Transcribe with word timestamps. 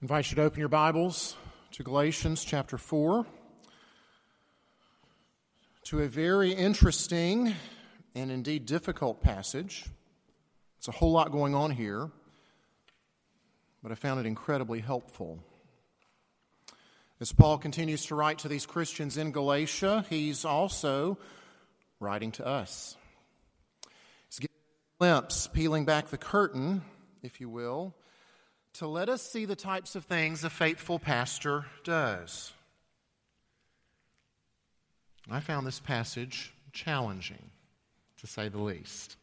I 0.00 0.04
invite 0.04 0.30
you 0.30 0.36
to 0.36 0.42
open 0.42 0.60
your 0.60 0.68
Bibles 0.68 1.34
to 1.72 1.82
Galatians 1.82 2.44
chapter 2.44 2.78
4, 2.78 3.26
to 5.86 6.00
a 6.02 6.06
very 6.06 6.52
interesting 6.52 7.52
and 8.14 8.30
indeed 8.30 8.64
difficult 8.64 9.20
passage. 9.20 9.86
It's 10.76 10.86
a 10.86 10.92
whole 10.92 11.10
lot 11.10 11.32
going 11.32 11.56
on 11.56 11.72
here, 11.72 12.12
but 13.82 13.90
I 13.90 13.96
found 13.96 14.20
it 14.20 14.26
incredibly 14.26 14.78
helpful. 14.78 15.40
As 17.18 17.32
Paul 17.32 17.58
continues 17.58 18.06
to 18.06 18.14
write 18.14 18.38
to 18.38 18.48
these 18.48 18.66
Christians 18.66 19.16
in 19.16 19.32
Galatia, 19.32 20.06
he's 20.08 20.44
also 20.44 21.18
writing 21.98 22.30
to 22.32 22.46
us. 22.46 22.96
He's 24.28 24.38
giving 24.38 24.54
a 24.54 24.98
glimpse, 25.00 25.48
peeling 25.48 25.84
back 25.86 26.06
the 26.06 26.18
curtain, 26.18 26.82
if 27.24 27.40
you 27.40 27.48
will 27.48 27.96
to 28.74 28.86
let 28.86 29.08
us 29.08 29.22
see 29.22 29.44
the 29.44 29.56
types 29.56 29.96
of 29.96 30.04
things 30.04 30.44
a 30.44 30.50
faithful 30.50 30.98
pastor 30.98 31.66
does. 31.84 32.52
I 35.30 35.40
found 35.40 35.66
this 35.66 35.80
passage 35.80 36.52
challenging, 36.72 37.50
to 38.20 38.26
say 38.26 38.48
the 38.48 38.58
least. 38.60 39.16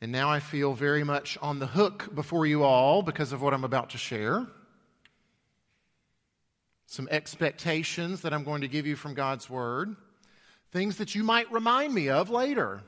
And 0.00 0.12
now 0.12 0.30
I 0.30 0.40
feel 0.40 0.74
very 0.74 1.04
much 1.04 1.38
on 1.40 1.58
the 1.58 1.66
hook 1.66 2.14
before 2.14 2.46
you 2.46 2.64
all 2.64 3.02
because 3.02 3.32
of 3.32 3.42
what 3.42 3.54
I'm 3.54 3.64
about 3.64 3.90
to 3.90 3.98
share. 3.98 4.46
Some 6.86 7.08
expectations 7.10 8.22
that 8.22 8.34
I'm 8.34 8.44
going 8.44 8.60
to 8.60 8.68
give 8.68 8.86
you 8.86 8.96
from 8.96 9.14
God's 9.14 9.48
Word, 9.48 9.96
things 10.70 10.98
that 10.98 11.14
you 11.14 11.24
might 11.24 11.50
remind 11.50 11.94
me 11.94 12.08
of 12.08 12.30
later. 12.30 12.82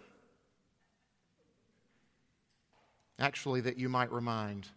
Actually, 3.19 3.63
that 3.63 3.79
you 3.79 3.89
might 3.89 4.13
remind 4.13 4.69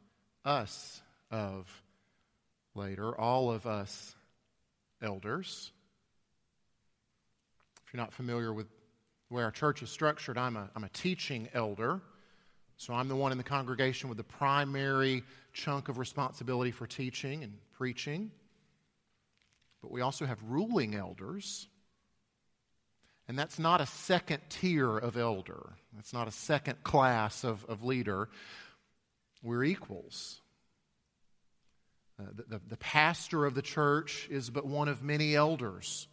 us 0.48 1.02
of 1.30 1.68
later, 2.74 3.16
all 3.20 3.52
of 3.52 3.68
us 3.68 4.16
elders. 5.02 5.72
If 7.86 7.94
you're 7.94 8.02
not 8.02 8.14
familiar 8.14 8.54
with 8.54 8.68
the 9.30 9.36
way 9.36 9.44
our 9.44 9.52
church 9.52 9.84
is 9.84 9.90
structured, 9.90 10.38
I'm 10.38 10.56
a, 10.56 10.70
I'm 10.76 10.84
a 10.84 10.90
teaching 10.90 11.50
elder. 11.54 12.02
So 12.78 12.94
I'm 12.94 13.08
the 13.08 13.16
one 13.16 13.32
in 13.32 13.38
the 13.38 13.44
congregation 13.44 14.08
with 14.08 14.18
the 14.18 14.24
primary 14.24 15.24
chunk 15.52 15.90
of 15.90 15.98
responsibility 15.98 16.72
for 16.72 16.86
teaching 16.86 17.44
and 17.44 17.54
preaching. 17.74 18.32
But 19.82 19.92
we 19.92 20.02
also 20.02 20.26
have 20.26 20.38
ruling 20.48 20.96
elders. 20.96 21.68
And 23.28 23.38
that's 23.38 23.60
not 23.60 23.82
a 23.82 23.86
second 23.86 24.42
tier 24.50 24.98
of 24.98 25.18
elder, 25.18 25.74
that's 25.96 26.14
not 26.14 26.28
a 26.28 26.32
second 26.32 26.84
class 26.84 27.44
of, 27.44 27.66
of 27.66 27.84
leader. 27.84 28.30
We're 29.48 29.64
equals. 29.64 30.42
Uh, 32.20 32.26
the, 32.36 32.58
the, 32.58 32.62
the 32.72 32.78
pastor 32.78 33.46
of 33.46 33.56
the 33.56 33.62
church 33.62 34.28
is 34.30 34.50
but 34.50 34.66
one 34.66 34.90
of 34.90 35.02
many 35.02 35.36
elders, 35.36 36.10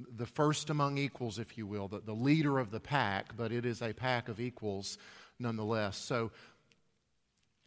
the 0.00 0.26
first 0.26 0.68
among 0.68 0.98
equals, 0.98 1.38
if 1.38 1.56
you 1.56 1.64
will, 1.64 1.86
the, 1.86 2.00
the 2.00 2.12
leader 2.12 2.58
of 2.58 2.72
the 2.72 2.80
pack, 2.80 3.36
but 3.36 3.52
it 3.52 3.64
is 3.64 3.82
a 3.82 3.92
pack 3.92 4.28
of 4.28 4.40
equals 4.40 4.98
nonetheless. 5.38 5.96
So, 5.96 6.32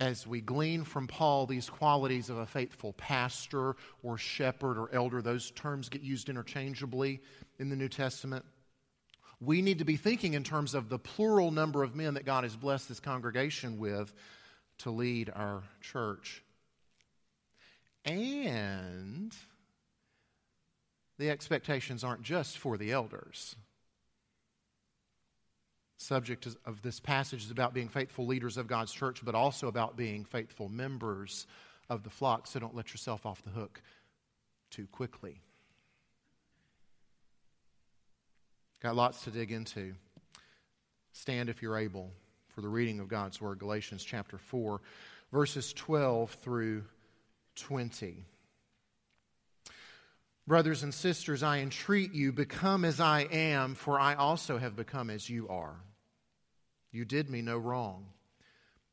as 0.01 0.27
we 0.27 0.41
glean 0.41 0.83
from 0.83 1.07
Paul 1.07 1.45
these 1.45 1.69
qualities 1.69 2.29
of 2.29 2.37
a 2.37 2.45
faithful 2.45 2.91
pastor 2.91 3.77
or 4.03 4.17
shepherd 4.17 4.77
or 4.77 4.93
elder, 4.93 5.21
those 5.21 5.49
terms 5.51 5.87
get 5.87 6.01
used 6.01 6.27
interchangeably 6.27 7.21
in 7.57 7.69
the 7.69 7.77
New 7.77 7.89
Testament. 7.89 8.43
We 9.39 9.61
need 9.61 9.79
to 9.79 9.85
be 9.85 9.95
thinking 9.95 10.33
in 10.33 10.43
terms 10.43 10.73
of 10.73 10.89
the 10.89 10.99
plural 10.99 11.51
number 11.51 11.83
of 11.83 11.95
men 11.95 12.15
that 12.15 12.25
God 12.25 12.43
has 12.43 12.57
blessed 12.57 12.89
this 12.89 12.99
congregation 12.99 13.77
with 13.77 14.13
to 14.79 14.91
lead 14.91 15.31
our 15.33 15.63
church. 15.81 16.43
And 18.05 19.35
the 21.17 21.29
expectations 21.29 22.03
aren't 22.03 22.23
just 22.23 22.57
for 22.57 22.77
the 22.77 22.91
elders. 22.91 23.55
Subject 25.97 26.47
of 26.65 26.81
this 26.81 26.99
passage 26.99 27.43
is 27.43 27.51
about 27.51 27.73
being 27.73 27.89
faithful 27.89 28.25
leaders 28.25 28.57
of 28.57 28.67
God's 28.67 28.93
church, 28.93 29.19
but 29.23 29.35
also 29.35 29.67
about 29.67 29.97
being 29.97 30.23
faithful 30.23 30.69
members 30.69 31.45
of 31.89 32.03
the 32.03 32.09
flock. 32.09 32.47
So 32.47 32.59
don't 32.59 32.75
let 32.75 32.91
yourself 32.91 33.25
off 33.25 33.43
the 33.43 33.49
hook 33.49 33.81
too 34.71 34.87
quickly. 34.87 35.41
Got 38.81 38.95
lots 38.95 39.25
to 39.25 39.31
dig 39.31 39.51
into. 39.51 39.93
Stand 41.11 41.49
if 41.49 41.61
you're 41.61 41.77
able 41.77 42.11
for 42.59 42.63
the 42.63 42.67
reading 42.67 42.99
of 42.99 43.07
God's 43.07 43.39
Word, 43.39 43.57
Galatians 43.57 44.03
chapter 44.03 44.37
4, 44.37 44.81
verses 45.31 45.71
12 45.71 46.29
through 46.41 46.83
20. 47.55 48.25
Brothers 50.45 50.83
and 50.83 50.93
sisters, 50.93 51.41
I 51.41 51.59
entreat 51.59 52.13
you, 52.13 52.33
become 52.33 52.83
as 52.83 52.99
I 52.99 53.21
am, 53.31 53.75
for 53.75 53.97
I 53.97 54.15
also 54.15 54.57
have 54.57 54.75
become 54.75 55.09
as 55.09 55.29
you 55.29 55.47
are. 55.47 55.77
You 56.91 57.05
did 57.05 57.29
me 57.29 57.41
no 57.41 57.57
wrong. 57.57 58.07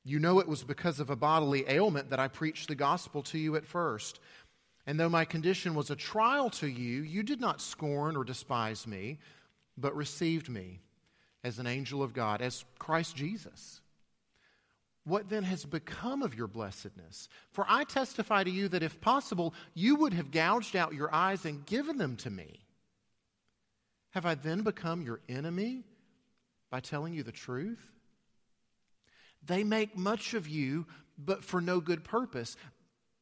You 0.04 0.20
know 0.20 0.38
it 0.38 0.46
was 0.46 0.62
because 0.62 1.00
of 1.00 1.10
a 1.10 1.16
bodily 1.16 1.64
ailment 1.66 2.10
that 2.10 2.20
I 2.20 2.28
preached 2.28 2.68
the 2.68 2.76
gospel 2.76 3.24
to 3.24 3.38
you 3.38 3.56
at 3.56 3.66
first. 3.66 4.20
And 4.86 5.00
though 5.00 5.08
my 5.08 5.24
condition 5.24 5.74
was 5.74 5.90
a 5.90 5.96
trial 5.96 6.50
to 6.50 6.68
you, 6.68 7.02
you 7.02 7.24
did 7.24 7.40
not 7.40 7.60
scorn 7.60 8.16
or 8.16 8.22
despise 8.22 8.86
me, 8.86 9.18
but 9.76 9.96
received 9.96 10.48
me 10.48 10.82
as 11.46 11.60
an 11.60 11.66
angel 11.68 12.02
of 12.02 12.12
God, 12.12 12.42
as 12.42 12.64
Christ 12.76 13.14
Jesus. 13.14 13.80
What 15.04 15.28
then 15.28 15.44
has 15.44 15.64
become 15.64 16.22
of 16.22 16.34
your 16.34 16.48
blessedness? 16.48 17.28
For 17.52 17.64
I 17.68 17.84
testify 17.84 18.42
to 18.42 18.50
you 18.50 18.66
that 18.68 18.82
if 18.82 19.00
possible, 19.00 19.54
you 19.72 19.94
would 19.94 20.12
have 20.12 20.32
gouged 20.32 20.74
out 20.74 20.94
your 20.94 21.14
eyes 21.14 21.44
and 21.44 21.64
given 21.64 21.98
them 21.98 22.16
to 22.16 22.30
me. 22.30 22.58
Have 24.10 24.26
I 24.26 24.34
then 24.34 24.62
become 24.62 25.02
your 25.02 25.20
enemy 25.28 25.84
by 26.68 26.80
telling 26.80 27.14
you 27.14 27.22
the 27.22 27.30
truth? 27.30 27.92
They 29.44 29.62
make 29.62 29.96
much 29.96 30.34
of 30.34 30.48
you, 30.48 30.86
but 31.16 31.44
for 31.44 31.60
no 31.60 31.78
good 31.78 32.02
purpose. 32.02 32.56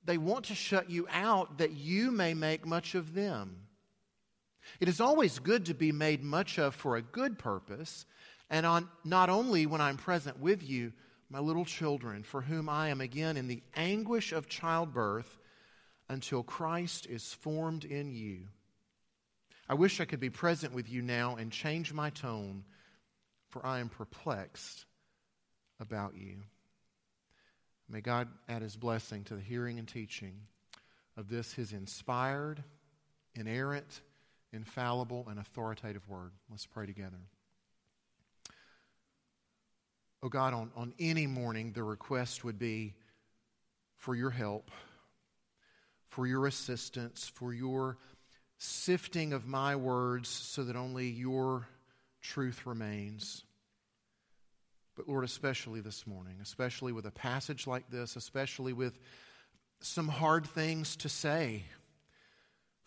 They 0.03 0.17
want 0.17 0.47
to 0.47 0.55
shut 0.55 0.89
you 0.89 1.07
out 1.11 1.59
that 1.59 1.73
you 1.73 2.11
may 2.11 2.33
make 2.33 2.65
much 2.65 2.95
of 2.95 3.13
them. 3.13 3.64
It 4.81 4.89
is 4.89 5.01
always 5.01 5.39
good 5.39 5.67
to 5.67 5.75
be 5.75 5.93
made 5.93 6.23
much 6.23 6.59
of 6.59 6.75
for 6.75 6.97
a 6.97 7.03
good 7.03 7.39
purpose, 7.39 8.07
and 8.51 8.67
on, 8.67 8.89
not 9.05 9.31
only 9.31 9.67
when 9.67 9.81
I'm 9.81 9.97
present 9.97 10.39
with 10.39 10.63
you 10.69 10.93
my 11.31 11.39
little 11.39 11.65
children, 11.65 12.23
for 12.23 12.43
whom 12.43 12.69
I 12.69 12.89
am 12.89 13.01
again 13.01 13.37
in 13.37 13.49
the 13.49 13.63
anguish 13.75 14.33
of 14.33 14.49
childbirth 14.49 15.39
until 16.09 16.43
Christ 16.43 17.07
is 17.07 17.33
formed 17.33 17.85
in 17.85 18.13
you. 18.13 18.49
I 19.69 19.75
wish 19.75 20.01
I 20.01 20.05
could 20.05 20.21
be 20.21 20.31
present 20.31 20.75
with 20.75 20.91
you 20.91 21.01
now 21.01 21.37
and 21.37 21.51
change 21.51 21.93
my 21.93 22.11
tone, 22.11 22.65
for 23.49 23.65
I 23.65 23.81
am 23.81 23.89
perplexed 23.89 24.85
about 25.81 26.15
you. 26.17 26.37
May 27.89 28.01
God 28.01 28.29
add 28.49 28.63
his 28.63 28.77
blessing 28.77 29.25
to 29.25 29.35
the 29.35 29.41
hearing 29.41 29.79
and 29.79 29.89
teaching 29.89 30.35
of 31.17 31.29
this, 31.29 31.53
his 31.53 31.73
inspired, 31.73 32.63
inerrant, 33.35 34.01
infallible, 34.55 35.27
and 35.29 35.39
authoritative 35.39 36.09
word. 36.09 36.31
Let's 36.51 36.67
pray 36.67 36.87
together. 36.87 37.19
Oh 40.23 40.29
God, 40.29 40.55
on, 40.55 40.71
on 40.75 40.95
any 40.99 41.27
morning, 41.27 41.73
the 41.73 41.83
request 41.83 42.45
would 42.45 42.59
be 42.59 42.95
for 43.97 44.15
your 44.15 44.31
help, 44.31 44.71
for 46.09 46.27
your 46.27 46.47
assistance, 46.47 47.31
for 47.35 47.53
your 47.53 47.99
sifting 48.57 49.35
of 49.35 49.47
my 49.47 49.77
words 49.77 50.29
so 50.29 50.65
that 50.65 50.77
only 50.77 51.09
your 51.09 51.67
truth 52.23 52.65
remains. 52.65 53.45
But 54.97 55.09
Lord, 55.09 55.25
especially 55.25 55.81
this 55.81 56.07
morning, 56.07 56.37
especially 56.41 56.93
with 56.93 57.05
a 57.05 57.11
passage 57.11 57.67
like 57.67 57.91
this, 57.91 58.17
especially 58.17 58.73
with 58.73 58.99
some 59.81 60.09
hard 60.09 60.47
things 60.47 60.97
to 60.97 61.09
say 61.09 61.65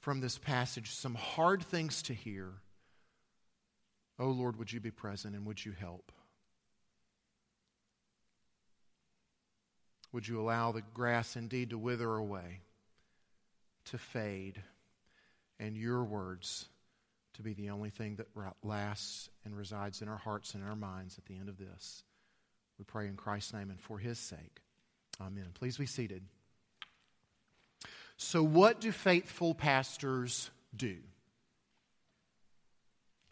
from 0.07 0.21
this 0.21 0.37
passage, 0.37 0.91
some 0.91 1.15
hard 1.15 1.61
things 1.61 2.01
to 2.03 2.13
hear. 2.13 2.47
Oh 4.17 4.29
Lord, 4.29 4.57
would 4.57 4.71
you 4.71 4.79
be 4.79 4.89
present 4.89 5.35
and 5.35 5.45
would 5.45 5.65
you 5.65 5.73
help? 5.73 6.13
Would 10.13 10.25
you 10.25 10.39
allow 10.39 10.71
the 10.71 10.81
grass 10.93 11.35
indeed 11.35 11.71
to 11.71 11.77
wither 11.77 12.09
away, 12.15 12.61
to 13.87 13.97
fade, 13.97 14.63
and 15.59 15.75
your 15.75 16.05
words 16.05 16.69
to 17.33 17.41
be 17.41 17.51
the 17.51 17.71
only 17.71 17.89
thing 17.89 18.15
that 18.15 18.29
lasts 18.63 19.27
and 19.43 19.57
resides 19.57 20.01
in 20.01 20.07
our 20.07 20.15
hearts 20.15 20.53
and 20.53 20.63
our 20.63 20.77
minds 20.77 21.17
at 21.17 21.25
the 21.25 21.35
end 21.35 21.49
of 21.49 21.57
this? 21.57 22.03
We 22.79 22.85
pray 22.85 23.07
in 23.07 23.17
Christ's 23.17 23.51
name 23.51 23.69
and 23.71 23.81
for 23.81 23.97
his 23.97 24.19
sake. 24.19 24.61
Amen. 25.19 25.47
Please 25.53 25.75
be 25.75 25.85
seated. 25.85 26.23
So, 28.17 28.41
what 28.43 28.81
do 28.81 28.91
faithful 28.91 29.53
pastors 29.53 30.49
do? 30.75 30.97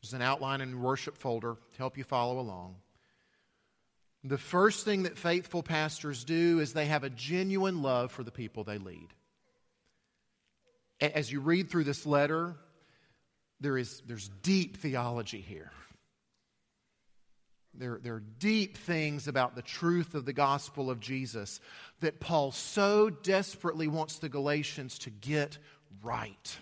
There's 0.01 0.13
an 0.13 0.21
outline 0.21 0.61
in 0.61 0.79
worship 0.81 1.17
folder 1.17 1.55
to 1.55 1.77
help 1.77 1.97
you 1.97 2.03
follow 2.03 2.39
along. 2.39 2.75
the 4.23 4.37
first 4.37 4.85
thing 4.85 5.03
that 5.03 5.17
faithful 5.17 5.61
pastors 5.61 6.23
do 6.23 6.59
is 6.59 6.73
they 6.73 6.85
have 6.85 7.03
a 7.03 7.09
genuine 7.09 7.81
love 7.81 8.11
for 8.11 8.23
the 8.23 8.31
people 8.31 8.63
they 8.63 8.77
lead. 8.79 9.07
As 10.99 11.31
you 11.31 11.41
read 11.41 11.69
through 11.69 11.83
this 11.83 12.05
letter, 12.05 12.55
there 13.59 13.77
is, 13.77 14.01
there's 14.07 14.29
deep 14.41 14.77
theology 14.77 15.41
here. 15.41 15.71
There, 17.77 17.99
there 18.01 18.15
are 18.15 18.23
deep 18.39 18.77
things 18.77 19.27
about 19.27 19.55
the 19.55 19.61
truth 19.61 20.15
of 20.15 20.25
the 20.25 20.33
gospel 20.33 20.89
of 20.89 20.99
Jesus 20.99 21.59
that 21.99 22.19
Paul 22.19 22.51
so 22.51 23.09
desperately 23.09 23.87
wants 23.87 24.19
the 24.19 24.29
Galatians 24.29 24.99
to 24.99 25.09
get 25.09 25.57
right. 26.03 26.57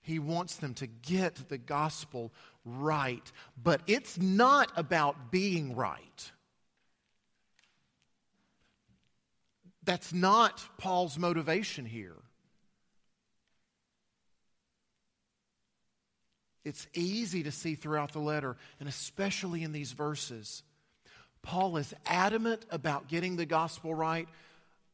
He 0.00 0.18
wants 0.18 0.56
them 0.56 0.74
to 0.74 0.86
get 0.86 1.48
the 1.48 1.58
gospel 1.58 2.32
right. 2.64 3.30
But 3.62 3.80
it's 3.86 4.18
not 4.18 4.70
about 4.76 5.30
being 5.30 5.74
right. 5.74 6.30
That's 9.82 10.12
not 10.12 10.64
Paul's 10.78 11.18
motivation 11.18 11.86
here. 11.86 12.16
It's 16.66 16.88
easy 16.94 17.44
to 17.44 17.52
see 17.52 17.76
throughout 17.76 18.12
the 18.12 18.18
letter, 18.18 18.56
and 18.80 18.88
especially 18.88 19.62
in 19.62 19.70
these 19.70 19.92
verses. 19.92 20.64
Paul 21.40 21.76
is 21.76 21.94
adamant 22.06 22.66
about 22.72 23.06
getting 23.06 23.36
the 23.36 23.46
gospel 23.46 23.94
right 23.94 24.26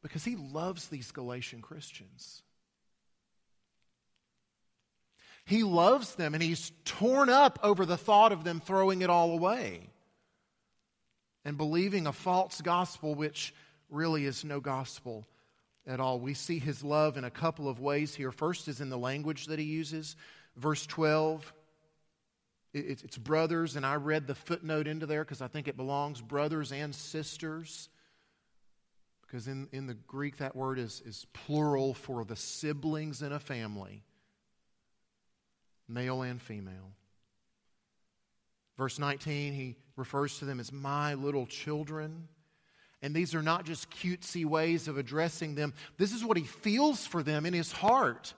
because 0.02 0.22
he 0.22 0.36
loves 0.36 0.88
these 0.88 1.12
Galatian 1.12 1.62
Christians. 1.62 2.42
He 5.46 5.62
loves 5.62 6.14
them 6.14 6.34
and 6.34 6.42
he's 6.42 6.72
torn 6.84 7.30
up 7.30 7.58
over 7.62 7.86
the 7.86 7.96
thought 7.96 8.32
of 8.32 8.44
them 8.44 8.60
throwing 8.60 9.00
it 9.00 9.08
all 9.08 9.32
away 9.32 9.88
and 11.42 11.56
believing 11.56 12.06
a 12.06 12.12
false 12.12 12.60
gospel, 12.60 13.14
which 13.14 13.54
really 13.88 14.26
is 14.26 14.44
no 14.44 14.60
gospel 14.60 15.26
at 15.86 16.00
all. 16.00 16.20
We 16.20 16.34
see 16.34 16.58
his 16.58 16.84
love 16.84 17.16
in 17.16 17.24
a 17.24 17.30
couple 17.30 17.66
of 17.66 17.80
ways 17.80 18.14
here. 18.14 18.30
First 18.30 18.68
is 18.68 18.82
in 18.82 18.90
the 18.90 18.98
language 18.98 19.46
that 19.46 19.58
he 19.58 19.64
uses. 19.64 20.16
Verse 20.54 20.84
12 20.84 21.50
it's 22.74 23.18
brothers, 23.18 23.76
and 23.76 23.84
I 23.84 23.96
read 23.96 24.26
the 24.26 24.34
footnote 24.34 24.86
into 24.86 25.06
there 25.06 25.24
because 25.24 25.42
I 25.42 25.48
think 25.48 25.68
it 25.68 25.76
belongs 25.76 26.20
brothers 26.20 26.72
and 26.72 26.94
sisters. 26.94 27.88
Because 29.22 29.48
in, 29.48 29.68
in 29.72 29.86
the 29.86 29.94
Greek, 29.94 30.38
that 30.38 30.56
word 30.56 30.78
is, 30.78 31.02
is 31.04 31.26
plural 31.32 31.94
for 31.94 32.24
the 32.24 32.36
siblings 32.36 33.22
in 33.22 33.32
a 33.32 33.40
family, 33.40 34.02
male 35.88 36.22
and 36.22 36.40
female. 36.40 36.92
Verse 38.76 38.98
19, 38.98 39.52
he 39.52 39.76
refers 39.96 40.38
to 40.38 40.44
them 40.44 40.60
as 40.60 40.72
my 40.72 41.14
little 41.14 41.46
children. 41.46 42.28
And 43.02 43.14
these 43.14 43.34
are 43.34 43.42
not 43.42 43.64
just 43.64 43.90
cutesy 43.90 44.44
ways 44.44 44.88
of 44.88 44.96
addressing 44.96 45.54
them, 45.54 45.74
this 45.98 46.12
is 46.12 46.24
what 46.24 46.36
he 46.36 46.44
feels 46.44 47.04
for 47.04 47.22
them 47.22 47.44
in 47.44 47.52
his 47.52 47.72
heart. 47.72 48.34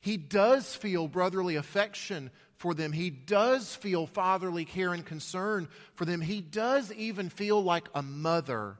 He 0.00 0.16
does 0.16 0.74
feel 0.74 1.08
brotherly 1.08 1.56
affection 1.56 2.30
for 2.58 2.74
them. 2.74 2.92
He 2.92 3.08
does 3.08 3.74
feel 3.74 4.06
fatherly 4.06 4.64
care 4.64 4.92
and 4.92 5.06
concern 5.06 5.68
for 5.94 6.04
them. 6.04 6.20
He 6.20 6.40
does 6.40 6.92
even 6.92 7.30
feel 7.30 7.62
like 7.62 7.88
a 7.94 8.02
mother 8.02 8.76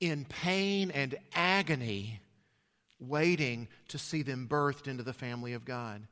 in 0.00 0.24
pain 0.24 0.90
and 0.90 1.16
agony, 1.34 2.20
waiting 2.98 3.68
to 3.88 3.98
see 3.98 4.22
them 4.22 4.46
birthed 4.48 4.88
into 4.88 5.02
the 5.02 5.12
family 5.12 5.52
of 5.52 5.64
God. 5.64 6.06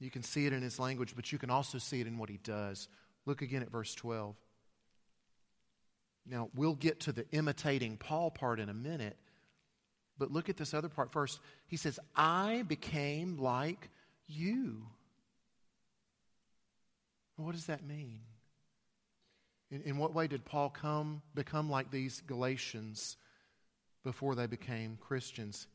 You 0.00 0.10
can 0.10 0.22
see 0.22 0.46
it 0.46 0.52
in 0.52 0.62
his 0.62 0.80
language, 0.80 1.14
but 1.14 1.30
you 1.30 1.38
can 1.38 1.50
also 1.50 1.78
see 1.78 2.00
it 2.00 2.08
in 2.08 2.18
what 2.18 2.28
he 2.28 2.38
does. 2.38 2.88
Look 3.24 3.42
again 3.42 3.62
at 3.62 3.70
verse 3.70 3.94
12. 3.94 4.34
Now, 6.26 6.48
we'll 6.54 6.74
get 6.74 7.00
to 7.00 7.12
the 7.12 7.26
imitating 7.30 7.98
Paul 7.98 8.30
part 8.30 8.58
in 8.60 8.68
a 8.68 8.74
minute, 8.74 9.16
but 10.18 10.32
look 10.32 10.48
at 10.48 10.56
this 10.56 10.74
other 10.74 10.88
part 10.88 11.12
first. 11.12 11.38
He 11.66 11.76
says, 11.76 12.00
I 12.16 12.64
became 12.66 13.38
like 13.38 13.90
you. 14.26 14.86
What 17.36 17.52
does 17.52 17.66
that 17.66 17.84
mean? 17.84 18.20
In, 19.70 19.82
in 19.82 19.98
what 19.98 20.14
way 20.14 20.26
did 20.26 20.44
Paul 20.44 20.70
come, 20.70 21.22
become 21.34 21.70
like 21.70 21.90
these 21.90 22.20
Galatians 22.26 23.16
before 24.04 24.34
they 24.34 24.46
became 24.46 24.98
Christians? 25.00 25.66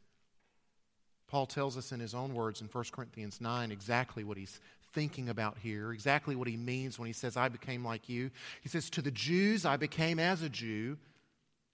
Paul 1.28 1.46
tells 1.46 1.78
us 1.78 1.92
in 1.92 2.00
his 2.00 2.14
own 2.14 2.34
words 2.34 2.62
in 2.62 2.68
1 2.68 2.84
Corinthians 2.92 3.42
9 3.42 3.72
exactly 3.72 4.24
what 4.24 4.38
he's 4.38 4.60
thinking 4.94 5.30
about 5.30 5.58
here, 5.58 5.92
exactly 5.92 6.36
what 6.36 6.48
he 6.48 6.56
means 6.56 6.98
when 6.98 7.08
he 7.08 7.14
says, 7.14 7.36
I 7.36 7.50
became 7.50 7.84
like 7.84 8.08
you. 8.08 8.32
He 8.62 8.70
says, 8.70 8.90
To 8.92 9.02
the 9.02 9.12
Jews, 9.12 9.66
I 9.66 9.78
became 9.78 10.20
as 10.20 10.42
a 10.42 10.50
Jew 10.50 10.98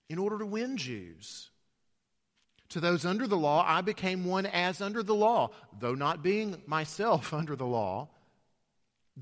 in 0.09 0.17
order 0.17 0.39
to 0.39 0.45
win 0.45 0.77
Jews. 0.77 1.49
To 2.69 2.79
those 2.79 3.05
under 3.05 3.27
the 3.27 3.37
law, 3.37 3.63
I 3.67 3.81
became 3.81 4.25
one 4.25 4.47
as 4.47 4.81
under 4.81 5.03
the 5.03 5.13
law, 5.13 5.51
though 5.79 5.93
not 5.93 6.23
being 6.23 6.61
myself 6.65 7.33
under 7.33 7.55
the 7.55 7.65
law, 7.65 8.09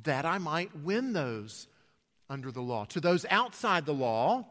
that 0.04 0.26
I 0.26 0.38
might 0.38 0.76
win 0.76 1.14
those 1.14 1.68
under 2.30 2.52
the 2.52 2.62
law. 2.62 2.86
To 2.86 3.00
those 3.00 3.26
outside 3.30 3.86
the 3.86 3.94
law, 3.94 4.48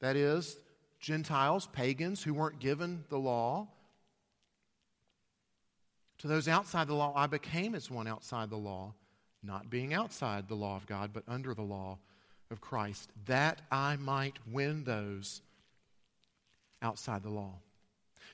that 0.00 0.16
is, 0.16 0.56
Gentiles, 1.00 1.68
pagans 1.72 2.22
who 2.22 2.34
weren't 2.34 2.58
given 2.58 3.04
the 3.10 3.18
law, 3.18 3.68
to 6.18 6.28
those 6.28 6.48
outside 6.48 6.86
the 6.86 6.94
law, 6.94 7.12
I 7.14 7.26
became 7.26 7.74
as 7.74 7.90
one 7.90 8.06
outside 8.06 8.48
the 8.48 8.56
law, 8.56 8.94
not 9.42 9.68
being 9.68 9.92
outside 9.92 10.48
the 10.48 10.54
law 10.54 10.76
of 10.76 10.86
God, 10.86 11.10
but 11.12 11.22
under 11.28 11.52
the 11.52 11.62
law 11.62 11.98
of 12.50 12.62
Christ, 12.62 13.10
that 13.26 13.60
I 13.70 13.96
might 13.96 14.38
win 14.50 14.84
those 14.84 15.42
outside 16.80 17.22
the 17.22 17.30
law. 17.30 17.52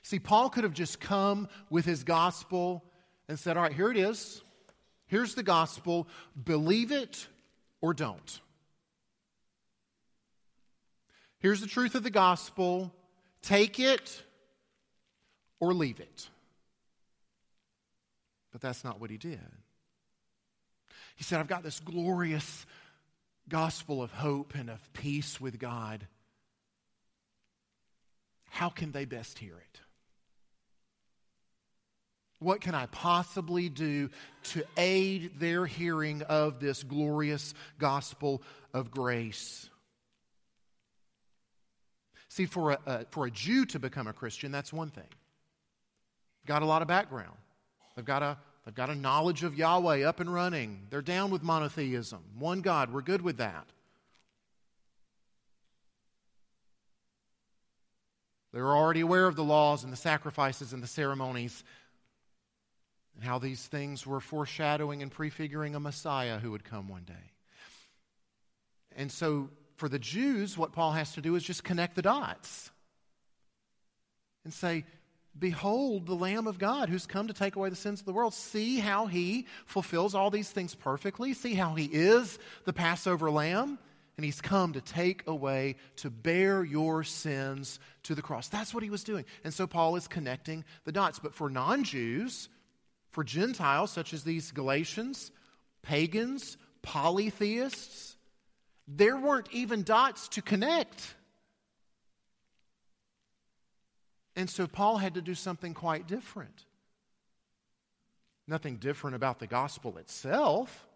See, 0.03 0.19
Paul 0.19 0.49
could 0.49 0.63
have 0.63 0.73
just 0.73 1.01
come 1.01 1.49
with 1.69 1.85
his 1.85 2.03
gospel 2.03 2.83
and 3.27 3.37
said, 3.37 3.57
All 3.57 3.63
right, 3.63 3.73
here 3.73 3.91
it 3.91 3.97
is. 3.97 4.41
Here's 5.11 5.35
the 5.35 5.43
gospel 5.43 6.07
believe 6.41 6.93
it 6.93 7.27
or 7.81 7.93
don't. 7.93 8.39
Here's 11.39 11.59
the 11.59 11.67
truth 11.67 11.95
of 11.95 12.03
the 12.03 12.09
gospel 12.09 12.93
take 13.41 13.77
it 13.77 14.23
or 15.59 15.73
leave 15.73 15.99
it. 15.99 16.29
But 18.53 18.61
that's 18.61 18.85
not 18.85 19.01
what 19.01 19.09
he 19.09 19.17
did. 19.17 19.41
He 21.17 21.25
said, 21.25 21.41
I've 21.41 21.47
got 21.47 21.63
this 21.63 21.81
glorious 21.81 22.65
gospel 23.49 24.01
of 24.01 24.11
hope 24.11 24.55
and 24.55 24.69
of 24.69 24.93
peace 24.93 25.41
with 25.41 25.59
God. 25.59 26.07
How 28.49 28.69
can 28.69 28.93
they 28.93 29.03
best 29.03 29.39
hear 29.39 29.57
it? 29.57 29.81
What 32.41 32.59
can 32.59 32.73
I 32.73 32.87
possibly 32.87 33.69
do 33.69 34.09
to 34.45 34.63
aid 34.75 35.39
their 35.39 35.67
hearing 35.67 36.23
of 36.23 36.59
this 36.59 36.81
glorious 36.81 37.53
gospel 37.77 38.41
of 38.73 38.89
grace? 38.89 39.69
See, 42.29 42.47
for 42.47 42.71
a, 42.71 42.79
a, 42.87 43.05
for 43.11 43.27
a 43.27 43.31
Jew 43.31 43.65
to 43.67 43.77
become 43.77 44.07
a 44.07 44.13
Christian, 44.13 44.51
that's 44.51 44.73
one 44.73 44.89
thing. 44.89 45.03
Got 46.47 46.63
a 46.63 46.65
lot 46.65 46.81
of 46.81 46.87
background. 46.87 47.37
They've 47.95 48.03
got 48.03 48.23
a, 48.23 48.39
they've 48.65 48.73
got 48.73 48.89
a 48.89 48.95
knowledge 48.95 49.43
of 49.43 49.53
Yahweh 49.53 50.01
up 50.01 50.19
and 50.19 50.33
running. 50.33 50.87
They're 50.89 51.03
down 51.03 51.29
with 51.29 51.43
monotheism. 51.43 52.21
One 52.39 52.61
God, 52.61 52.91
we're 52.91 53.01
good 53.01 53.21
with 53.21 53.37
that. 53.37 53.67
They're 58.51 58.75
already 58.75 59.01
aware 59.01 59.27
of 59.27 59.35
the 59.35 59.43
laws 59.43 59.83
and 59.83 59.93
the 59.93 59.97
sacrifices 59.97 60.73
and 60.73 60.81
the 60.81 60.87
ceremonies 60.87 61.63
and 63.15 63.23
how 63.23 63.39
these 63.39 63.65
things 63.65 64.05
were 64.05 64.19
foreshadowing 64.19 65.01
and 65.01 65.11
prefiguring 65.11 65.75
a 65.75 65.79
Messiah 65.79 66.39
who 66.39 66.51
would 66.51 66.63
come 66.63 66.87
one 66.87 67.03
day. 67.03 67.31
And 68.95 69.11
so, 69.11 69.49
for 69.75 69.89
the 69.89 69.99
Jews, 69.99 70.57
what 70.57 70.73
Paul 70.73 70.91
has 70.91 71.13
to 71.13 71.21
do 71.21 71.35
is 71.35 71.43
just 71.43 71.63
connect 71.63 71.95
the 71.95 72.01
dots 72.01 72.69
and 74.43 74.53
say, 74.53 74.85
Behold 75.37 76.07
the 76.07 76.13
Lamb 76.13 76.45
of 76.45 76.59
God 76.59 76.89
who's 76.89 77.05
come 77.05 77.27
to 77.27 77.33
take 77.33 77.55
away 77.55 77.69
the 77.69 77.75
sins 77.75 78.01
of 78.01 78.05
the 78.05 78.11
world. 78.11 78.33
See 78.33 78.79
how 78.79 79.05
he 79.05 79.47
fulfills 79.65 80.13
all 80.13 80.29
these 80.29 80.49
things 80.49 80.75
perfectly. 80.75 81.33
See 81.33 81.53
how 81.53 81.73
he 81.73 81.85
is 81.85 82.37
the 82.65 82.73
Passover 82.73 83.31
lamb. 83.31 83.79
And 84.17 84.25
he's 84.25 84.41
come 84.41 84.73
to 84.73 84.81
take 84.81 85.25
away, 85.25 85.77
to 85.97 86.09
bear 86.09 86.65
your 86.65 87.03
sins 87.03 87.79
to 88.03 88.13
the 88.13 88.21
cross. 88.21 88.49
That's 88.49 88.73
what 88.73 88.83
he 88.83 88.89
was 88.89 89.05
doing. 89.05 89.23
And 89.45 89.53
so 89.53 89.65
Paul 89.65 89.95
is 89.95 90.07
connecting 90.07 90.65
the 90.83 90.91
dots. 90.91 91.17
But 91.17 91.33
for 91.33 91.49
non 91.49 91.85
Jews, 91.85 92.49
for 93.11 93.23
Gentiles, 93.23 93.91
such 93.91 94.13
as 94.13 94.23
these 94.23 94.51
Galatians, 94.51 95.31
pagans, 95.81 96.57
polytheists, 96.81 98.15
there 98.87 99.17
weren't 99.17 99.47
even 99.51 99.83
dots 99.83 100.27
to 100.29 100.41
connect. 100.41 101.15
And 104.35 104.49
so 104.49 104.65
Paul 104.65 104.97
had 104.97 105.13
to 105.15 105.21
do 105.21 105.35
something 105.35 105.73
quite 105.73 106.07
different. 106.07 106.65
Nothing 108.47 108.77
different 108.77 109.15
about 109.15 109.39
the 109.39 109.47
gospel 109.47 109.97
itself. 109.97 110.87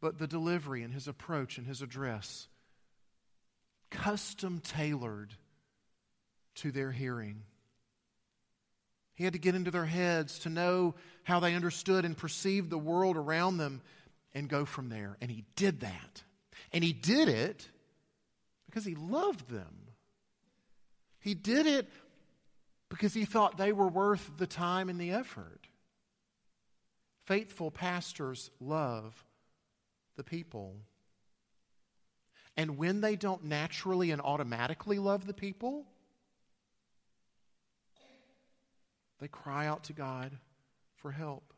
but 0.00 0.18
the 0.18 0.26
delivery 0.26 0.82
and 0.82 0.94
his 0.94 1.08
approach 1.08 1.58
and 1.58 1.66
his 1.66 1.82
address, 1.82 2.48
custom 3.90 4.60
tailored 4.60 5.34
to 6.56 6.70
their 6.70 6.92
hearing. 6.92 7.42
He 9.18 9.24
had 9.24 9.32
to 9.32 9.40
get 9.40 9.56
into 9.56 9.72
their 9.72 9.84
heads 9.84 10.38
to 10.40 10.48
know 10.48 10.94
how 11.24 11.40
they 11.40 11.56
understood 11.56 12.04
and 12.04 12.16
perceived 12.16 12.70
the 12.70 12.78
world 12.78 13.16
around 13.16 13.56
them 13.56 13.82
and 14.32 14.48
go 14.48 14.64
from 14.64 14.90
there. 14.90 15.16
And 15.20 15.28
he 15.28 15.44
did 15.56 15.80
that. 15.80 16.22
And 16.72 16.84
he 16.84 16.92
did 16.92 17.28
it 17.28 17.68
because 18.66 18.84
he 18.84 18.94
loved 18.94 19.50
them. 19.50 19.88
He 21.18 21.34
did 21.34 21.66
it 21.66 21.88
because 22.88 23.12
he 23.12 23.24
thought 23.24 23.58
they 23.58 23.72
were 23.72 23.88
worth 23.88 24.30
the 24.36 24.46
time 24.46 24.88
and 24.88 25.00
the 25.00 25.10
effort. 25.10 25.66
Faithful 27.24 27.72
pastors 27.72 28.52
love 28.60 29.24
the 30.16 30.22
people. 30.22 30.76
And 32.56 32.78
when 32.78 33.00
they 33.00 33.16
don't 33.16 33.42
naturally 33.42 34.12
and 34.12 34.22
automatically 34.22 35.00
love 35.00 35.26
the 35.26 35.34
people, 35.34 35.86
they 39.20 39.28
cry 39.28 39.66
out 39.66 39.84
to 39.84 39.92
God 39.92 40.32
for 40.96 41.10
help. 41.10 41.52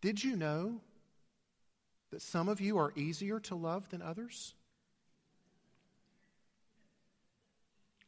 Did 0.00 0.22
you 0.22 0.36
know 0.36 0.80
that 2.10 2.22
some 2.22 2.48
of 2.48 2.60
you 2.60 2.78
are 2.78 2.92
easier 2.96 3.40
to 3.40 3.54
love 3.54 3.88
than 3.90 4.02
others? 4.02 4.54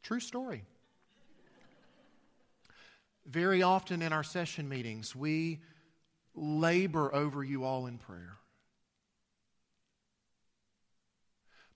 True 0.03 0.19
story. 0.19 0.63
Very 3.25 3.63
often 3.63 4.01
in 4.03 4.13
our 4.13 4.23
session 4.23 4.69
meetings, 4.69 5.15
we 5.15 5.61
labor 6.35 7.13
over 7.13 7.43
you 7.43 7.63
all 7.63 7.87
in 7.87 7.97
prayer. 7.97 8.37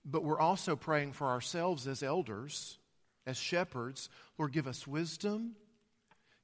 But 0.06 0.24
we're 0.24 0.40
also 0.40 0.76
praying 0.76 1.14
for 1.14 1.28
ourselves 1.28 1.88
as 1.88 2.04
elders, 2.04 2.78
as 3.26 3.38
shepherds. 3.38 4.10
Lord, 4.38 4.52
give 4.52 4.68
us 4.68 4.86
wisdom, 4.86 5.56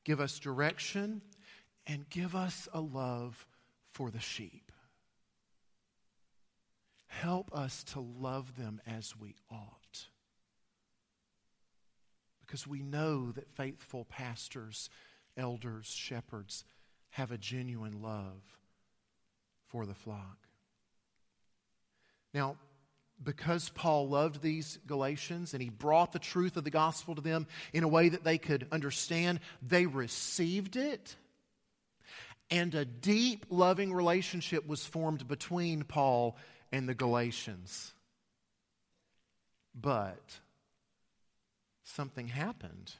give 0.05 0.21
us 0.21 0.39
direction, 0.39 1.21
and 1.85 2.09
give 2.09 2.35
us 2.35 2.69
a 2.73 2.79
love 2.79 3.45
for 3.91 4.09
the 4.09 4.19
sheep. 4.19 4.71
Help 7.07 7.53
us 7.53 7.83
to 7.83 7.99
love 7.99 8.55
them 8.57 8.81
as 8.87 9.13
we 9.19 9.35
ought. 9.51 10.07
Because 12.41 12.67
we 12.67 12.81
know 12.81 13.31
that 13.31 13.49
faithful 13.49 14.05
pastors, 14.05 14.89
elders, 15.35 15.87
shepherds 15.87 16.63
have 17.11 17.31
a 17.31 17.37
genuine 17.37 18.01
love 18.01 18.59
for 19.67 19.85
the 19.85 19.93
flock. 19.93 20.37
Now, 22.33 22.57
because 23.23 23.69
Paul 23.69 24.09
loved 24.09 24.41
these 24.41 24.77
Galatians 24.87 25.53
and 25.53 25.63
he 25.63 25.69
brought 25.69 26.11
the 26.11 26.19
truth 26.19 26.57
of 26.57 26.63
the 26.63 26.69
gospel 26.69 27.15
to 27.15 27.21
them 27.21 27.47
in 27.73 27.83
a 27.83 27.87
way 27.87 28.09
that 28.09 28.23
they 28.23 28.37
could 28.37 28.67
understand, 28.71 29.39
they 29.61 29.85
received 29.85 30.75
it. 30.75 31.15
And 32.51 32.75
a 32.75 32.85
deep, 32.85 33.47
loving 33.49 33.93
relationship 33.93 34.67
was 34.67 34.85
formed 34.85 35.27
between 35.27 35.83
Paul 35.83 36.37
and 36.71 36.87
the 36.87 36.93
Galatians. 36.93 37.93
But 39.73 40.39
something 41.83 42.27
happened. 42.27 42.93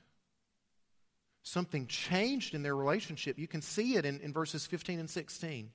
Something 1.44 1.86
changed 1.86 2.56
in 2.56 2.64
their 2.64 2.76
relationship. 2.76 3.38
You 3.38 3.48
can 3.48 3.62
see 3.62 3.96
it 3.96 4.06
in, 4.06 4.20
in 4.22 4.34
verses 4.34 4.66
15 4.66 5.00
and 5.00 5.10
16. 5.10 5.70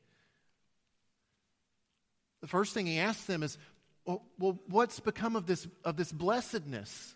The 2.41 2.47
first 2.49 2.75
thing 2.75 2.87
he 2.87 2.99
asks 2.99 3.25
them 3.25 3.43
is, 3.43 3.59
well, 4.05 4.23
well 4.39 4.59
what's 4.69 5.01
become 5.01 5.37
of 5.37 5.47
this, 5.47 5.67
of 5.85 5.97
this 5.97 6.13
blessedness? 6.13 7.15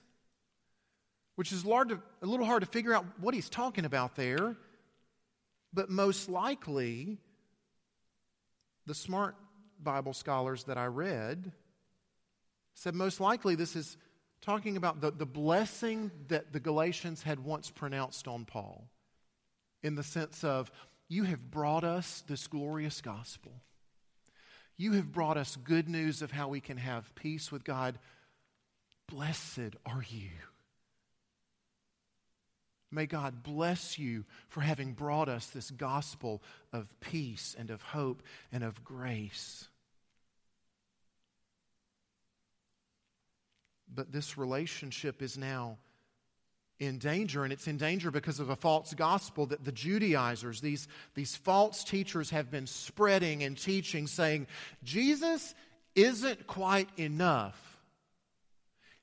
Which 1.36 1.50
is 1.52 1.62
to, 1.62 2.00
a 2.22 2.26
little 2.26 2.46
hard 2.46 2.62
to 2.62 2.68
figure 2.68 2.94
out 2.94 3.04
what 3.18 3.34
he's 3.34 3.48
talking 3.48 3.84
about 3.84 4.14
there. 4.14 4.56
But 5.72 5.90
most 5.90 6.28
likely, 6.28 7.18
the 8.86 8.94
smart 8.94 9.34
Bible 9.82 10.14
scholars 10.14 10.64
that 10.64 10.78
I 10.78 10.86
read 10.86 11.52
said 12.74 12.94
most 12.94 13.20
likely 13.20 13.54
this 13.54 13.76
is 13.76 13.96
talking 14.40 14.76
about 14.76 15.00
the, 15.00 15.10
the 15.10 15.26
blessing 15.26 16.10
that 16.28 16.52
the 16.52 16.60
Galatians 16.60 17.22
had 17.22 17.40
once 17.40 17.70
pronounced 17.70 18.28
on 18.28 18.44
Paul 18.44 18.88
in 19.82 19.94
the 19.94 20.02
sense 20.02 20.44
of, 20.44 20.70
You 21.08 21.24
have 21.24 21.50
brought 21.50 21.84
us 21.84 22.22
this 22.26 22.46
glorious 22.46 23.00
gospel. 23.00 23.52
You 24.76 24.92
have 24.92 25.12
brought 25.12 25.36
us 25.36 25.56
good 25.56 25.88
news 25.88 26.22
of 26.22 26.30
how 26.30 26.48
we 26.48 26.60
can 26.60 26.76
have 26.76 27.14
peace 27.14 27.52
with 27.52 27.64
God. 27.64 27.98
Blessed 29.08 29.76
are 29.86 30.04
you. 30.08 30.30
May 32.90 33.06
God 33.06 33.42
bless 33.42 33.98
you 33.98 34.24
for 34.48 34.60
having 34.60 34.92
brought 34.92 35.28
us 35.28 35.46
this 35.46 35.70
gospel 35.70 36.42
of 36.72 36.88
peace 37.00 37.56
and 37.58 37.70
of 37.70 37.82
hope 37.82 38.22
and 38.52 38.62
of 38.62 38.84
grace. 38.84 39.68
But 43.92 44.12
this 44.12 44.38
relationship 44.38 45.22
is 45.22 45.36
now 45.36 45.78
in 46.80 46.98
danger, 46.98 47.44
and 47.44 47.52
it's 47.52 47.68
in 47.68 47.76
danger 47.76 48.10
because 48.10 48.40
of 48.40 48.50
a 48.50 48.56
false 48.56 48.92
gospel 48.94 49.46
that 49.46 49.64
the 49.64 49.72
Judaizers, 49.72 50.60
these, 50.60 50.88
these 51.14 51.36
false 51.36 51.84
teachers, 51.84 52.30
have 52.30 52.50
been 52.50 52.66
spreading 52.66 53.42
and 53.42 53.56
teaching, 53.56 54.06
saying, 54.06 54.46
Jesus 54.82 55.54
isn't 55.94 56.46
quite 56.46 56.88
enough. 56.98 57.78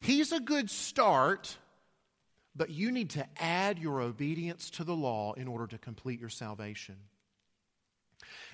He's 0.02 0.32
a 0.32 0.40
good 0.40 0.70
start, 0.70 1.58
but 2.56 2.70
you 2.70 2.92
need 2.92 3.12
to 3.12 3.26
add 3.38 3.80
your 3.80 4.02
obedience 4.02 4.70
to 4.72 4.84
the 4.84 4.96
law 4.96 5.34
in 5.34 5.48
order 5.48 5.68
to 5.68 5.78
complete 5.78 6.20
your 6.20 6.30
salvation. 6.30 6.98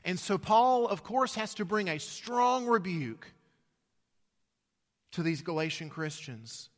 And 0.04 0.20
so, 0.20 0.38
Paul, 0.38 0.88
of 0.88 1.04
course, 1.04 1.36
has 1.36 1.56
to 1.56 1.66
bring 1.66 1.90
a 1.90 2.00
strong 2.00 2.68
rebuke 2.68 3.32
to 5.12 5.24
these 5.24 5.42
Galatian 5.42 5.90
Christians. 5.90 6.70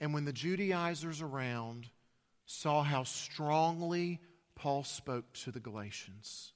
And 0.00 0.14
when 0.14 0.24
the 0.24 0.32
Judaizers 0.32 1.20
around 1.20 1.88
saw 2.46 2.82
how 2.82 3.04
strongly 3.04 4.20
Paul 4.54 4.82
spoke 4.82 5.32
to 5.44 5.52
the 5.52 5.60
Galatians, 5.60 6.52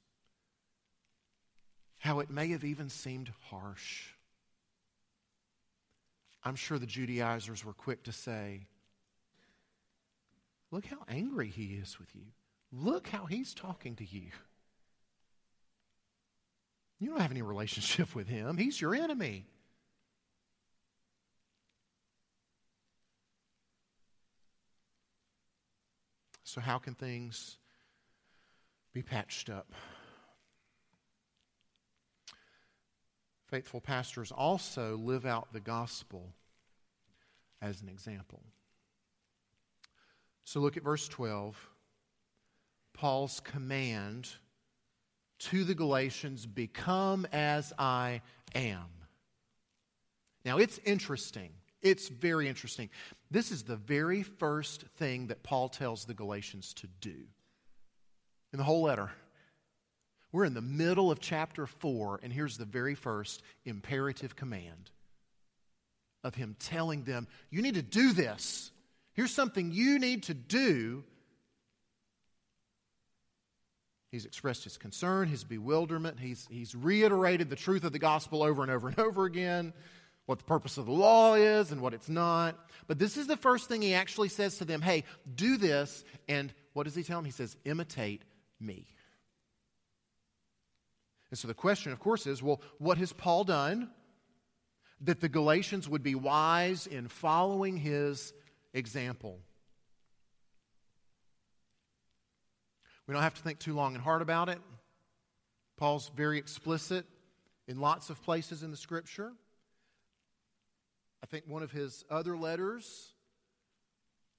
how 1.98 2.20
it 2.20 2.30
may 2.30 2.48
have 2.48 2.64
even 2.64 2.88
seemed 2.88 3.30
harsh, 3.50 4.08
I'm 6.42 6.56
sure 6.56 6.78
the 6.78 6.86
Judaizers 6.86 7.64
were 7.64 7.72
quick 7.72 8.04
to 8.04 8.12
say, 8.12 8.66
Look 10.70 10.86
how 10.86 11.04
angry 11.08 11.48
he 11.48 11.74
is 11.74 12.00
with 12.00 12.08
you. 12.14 12.24
Look 12.72 13.06
how 13.06 13.26
he's 13.26 13.54
talking 13.54 13.94
to 13.96 14.04
you. 14.04 14.30
You 16.98 17.10
don't 17.10 17.20
have 17.20 17.30
any 17.30 17.42
relationship 17.42 18.14
with 18.16 18.26
him, 18.26 18.56
he's 18.56 18.80
your 18.80 18.94
enemy. 18.94 19.46
So, 26.54 26.60
how 26.60 26.78
can 26.78 26.94
things 26.94 27.58
be 28.92 29.02
patched 29.02 29.50
up? 29.50 29.72
Faithful 33.48 33.80
pastors 33.80 34.30
also 34.30 34.96
live 34.96 35.26
out 35.26 35.52
the 35.52 35.58
gospel 35.58 36.32
as 37.60 37.82
an 37.82 37.88
example. 37.88 38.40
So, 40.44 40.60
look 40.60 40.76
at 40.76 40.84
verse 40.84 41.08
12. 41.08 41.58
Paul's 42.92 43.40
command 43.40 44.28
to 45.40 45.64
the 45.64 45.74
Galatians, 45.74 46.46
Become 46.46 47.26
as 47.32 47.72
I 47.80 48.22
am. 48.54 48.86
Now, 50.44 50.58
it's 50.58 50.78
interesting. 50.84 51.50
It's 51.84 52.08
very 52.08 52.48
interesting. 52.48 52.90
This 53.30 53.52
is 53.52 53.62
the 53.62 53.76
very 53.76 54.24
first 54.24 54.84
thing 54.96 55.28
that 55.28 55.44
Paul 55.44 55.68
tells 55.68 56.06
the 56.06 56.14
Galatians 56.14 56.74
to 56.74 56.88
do 57.00 57.14
in 58.52 58.58
the 58.58 58.64
whole 58.64 58.82
letter. 58.82 59.12
We're 60.32 60.46
in 60.46 60.54
the 60.54 60.62
middle 60.62 61.12
of 61.12 61.20
chapter 61.20 61.66
4, 61.66 62.20
and 62.22 62.32
here's 62.32 62.56
the 62.56 62.64
very 62.64 62.96
first 62.96 63.42
imperative 63.64 64.34
command 64.34 64.90
of 66.24 66.34
him 66.34 66.56
telling 66.58 67.04
them, 67.04 67.28
You 67.50 67.62
need 67.62 67.74
to 67.74 67.82
do 67.82 68.12
this. 68.12 68.72
Here's 69.12 69.32
something 69.32 69.70
you 69.70 70.00
need 70.00 70.24
to 70.24 70.34
do 70.34 71.04
He's 74.14 74.26
expressed 74.26 74.62
his 74.62 74.76
concern, 74.76 75.26
his 75.26 75.42
bewilderment. 75.42 76.20
He's, 76.20 76.46
he's 76.48 76.72
reiterated 76.72 77.50
the 77.50 77.56
truth 77.56 77.82
of 77.82 77.90
the 77.90 77.98
gospel 77.98 78.44
over 78.44 78.62
and 78.62 78.70
over 78.70 78.86
and 78.86 78.96
over 79.00 79.24
again, 79.24 79.72
what 80.26 80.38
the 80.38 80.44
purpose 80.44 80.78
of 80.78 80.86
the 80.86 80.92
law 80.92 81.34
is 81.34 81.70
and 81.70 81.80
what 81.80 81.94
it's 81.94 82.08
not. 82.08 82.58
But 82.86 82.98
this 82.98 83.16
is 83.16 83.26
the 83.26 83.36
first 83.36 83.68
thing 83.68 83.82
he 83.82 83.94
actually 83.94 84.28
says 84.28 84.58
to 84.58 84.64
them 84.64 84.80
hey, 84.80 85.04
do 85.34 85.56
this. 85.56 86.04
And 86.28 86.52
what 86.72 86.84
does 86.84 86.94
he 86.94 87.02
tell 87.02 87.18
them? 87.18 87.24
He 87.24 87.30
says, 87.30 87.56
imitate 87.64 88.22
me. 88.60 88.86
And 91.30 91.38
so 91.38 91.48
the 91.48 91.54
question, 91.54 91.92
of 91.92 91.98
course, 91.98 92.26
is 92.26 92.42
well, 92.42 92.62
what 92.78 92.98
has 92.98 93.12
Paul 93.12 93.44
done 93.44 93.90
that 95.00 95.20
the 95.20 95.28
Galatians 95.28 95.88
would 95.88 96.02
be 96.02 96.14
wise 96.14 96.86
in 96.86 97.08
following 97.08 97.76
his 97.76 98.32
example? 98.72 99.40
We 103.06 103.12
don't 103.12 103.22
have 103.22 103.34
to 103.34 103.42
think 103.42 103.58
too 103.58 103.74
long 103.74 103.94
and 103.94 104.02
hard 104.02 104.22
about 104.22 104.48
it. 104.48 104.58
Paul's 105.76 106.10
very 106.16 106.38
explicit 106.38 107.04
in 107.66 107.80
lots 107.80 108.08
of 108.08 108.22
places 108.22 108.62
in 108.62 108.70
the 108.70 108.76
scripture. 108.76 109.32
I 111.24 111.26
think 111.26 111.44
one 111.46 111.62
of 111.62 111.70
his 111.70 112.04
other 112.10 112.36
letters, 112.36 113.14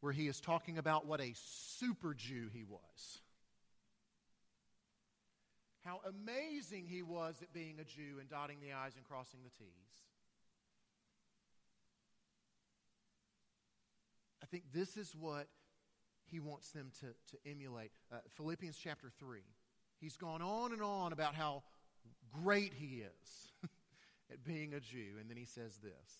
where 0.01 0.13
he 0.13 0.27
is 0.27 0.39
talking 0.39 0.77
about 0.77 1.07
what 1.07 1.19
a 1.19 1.33
super 1.33 2.13
Jew 2.13 2.47
he 2.53 2.63
was. 2.63 3.21
How 5.83 6.01
amazing 6.07 6.85
he 6.85 7.01
was 7.01 7.41
at 7.41 7.51
being 7.51 7.79
a 7.79 7.83
Jew 7.83 8.19
and 8.19 8.29
dotting 8.29 8.57
the 8.61 8.73
I's 8.73 8.95
and 8.97 9.03
crossing 9.03 9.39
the 9.43 9.49
T's. 9.49 10.03
I 14.43 14.45
think 14.45 14.65
this 14.71 14.95
is 14.95 15.15
what 15.19 15.47
he 16.25 16.39
wants 16.39 16.69
them 16.69 16.91
to, 16.99 17.07
to 17.07 17.49
emulate. 17.49 17.93
Uh, 18.13 18.17
Philippians 18.37 18.77
chapter 18.77 19.09
3. 19.17 19.39
He's 19.99 20.17
gone 20.17 20.43
on 20.43 20.71
and 20.71 20.83
on 20.83 21.13
about 21.13 21.33
how 21.33 21.63
great 22.43 22.73
he 22.75 23.01
is 23.01 23.51
at 24.31 24.43
being 24.43 24.75
a 24.75 24.79
Jew. 24.79 25.15
And 25.19 25.27
then 25.27 25.37
he 25.37 25.45
says 25.45 25.79
this 25.81 26.19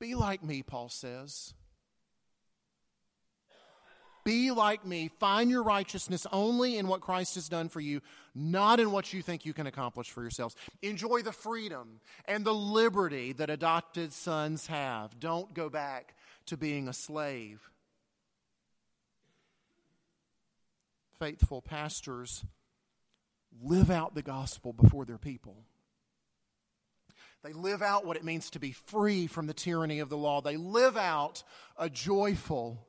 Be 0.00 0.14
like 0.14 0.42
me, 0.42 0.62
Paul 0.62 0.88
says. 0.88 1.54
Be 4.24 4.50
like 4.50 4.86
me. 4.86 5.08
Find 5.08 5.50
your 5.50 5.62
righteousness 5.62 6.26
only 6.32 6.76
in 6.78 6.88
what 6.88 7.00
Christ 7.00 7.34
has 7.36 7.48
done 7.48 7.68
for 7.68 7.80
you, 7.80 8.00
not 8.34 8.80
in 8.80 8.92
what 8.92 9.12
you 9.12 9.22
think 9.22 9.44
you 9.44 9.52
can 9.52 9.66
accomplish 9.66 10.10
for 10.10 10.22
yourselves. 10.22 10.56
Enjoy 10.82 11.22
the 11.22 11.32
freedom 11.32 12.00
and 12.26 12.44
the 12.44 12.54
liberty 12.54 13.32
that 13.34 13.50
adopted 13.50 14.12
sons 14.12 14.66
have. 14.66 15.18
Don't 15.20 15.52
go 15.54 15.68
back 15.68 16.14
to 16.46 16.56
being 16.56 16.88
a 16.88 16.92
slave. 16.92 17.70
Faithful 21.18 21.60
pastors 21.60 22.44
live 23.62 23.90
out 23.90 24.14
the 24.14 24.22
gospel 24.22 24.72
before 24.72 25.04
their 25.04 25.18
people. 25.18 25.64
They 27.42 27.52
live 27.52 27.80
out 27.80 28.04
what 28.04 28.16
it 28.16 28.24
means 28.24 28.50
to 28.50 28.58
be 28.58 28.72
free 28.72 29.26
from 29.26 29.46
the 29.46 29.54
tyranny 29.54 30.00
of 30.00 30.10
the 30.10 30.16
law. 30.16 30.40
They 30.40 30.56
live 30.56 30.96
out 30.96 31.42
a 31.76 31.88
joyful, 31.88 32.86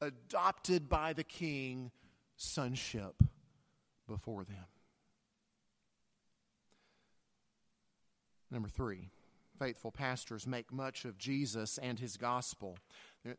adopted 0.00 0.88
by 0.88 1.12
the 1.12 1.24
king 1.24 1.92
sonship 2.36 3.22
before 4.08 4.44
them. 4.44 4.66
Number 8.50 8.68
three, 8.68 9.10
faithful 9.58 9.90
pastors 9.90 10.46
make 10.46 10.72
much 10.72 11.04
of 11.04 11.18
Jesus 11.18 11.78
and 11.78 11.98
his 11.98 12.16
gospel. 12.16 12.76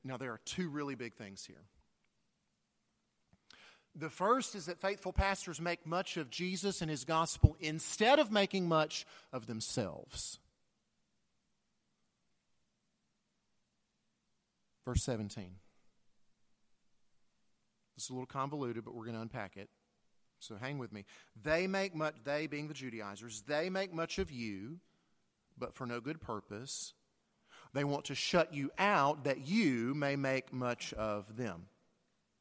Now, 0.04 0.18
there 0.18 0.32
are 0.32 0.42
two 0.46 0.70
really 0.70 0.96
big 0.96 1.14
things 1.14 1.46
here. 1.46 1.66
The 4.00 4.10
first 4.12 4.54
is 4.54 4.68
that 4.68 4.80
faithful 4.80 5.12
pastors 5.12 5.60
make 5.60 5.88
much 5.88 6.18
of 6.18 6.30
Jesus 6.30 6.84
and 6.84 6.92
his 6.92 7.04
gospel 7.04 7.58
instead 7.60 8.20
of 8.20 8.32
making 8.32 8.68
much 8.68 9.08
of 9.34 9.48
themselves. 9.48 10.38
Verse 14.86 15.04
17. 15.04 15.56
This 17.96 18.04
is 18.04 18.10
a 18.12 18.14
little 18.14 18.28
convoluted, 18.28 18.86
but 18.86 18.94
we're 18.94 19.06
going 19.06 19.16
to 19.16 19.22
unpack 19.22 19.58
it. 19.58 19.70
So 20.40 20.56
hang 20.56 20.78
with 20.78 20.94
me. 20.94 21.06
They 21.42 21.66
make 21.66 21.96
much, 21.96 22.14
they 22.24 22.46
being 22.46 22.68
the 22.68 22.76
Judaizers, 22.76 23.42
they 23.48 23.72
make 23.72 23.92
much 23.92 24.20
of 24.20 24.32
you, 24.32 24.80
but 25.58 25.74
for 25.74 25.88
no 25.88 26.00
good 26.00 26.22
purpose. 26.22 26.94
They 27.74 27.84
want 27.84 28.06
to 28.06 28.16
shut 28.16 28.54
you 28.54 28.70
out 28.78 29.24
that 29.24 29.48
you 29.48 29.96
may 29.96 30.16
make 30.16 30.54
much 30.54 30.94
of 30.94 31.36
them. 31.36 31.66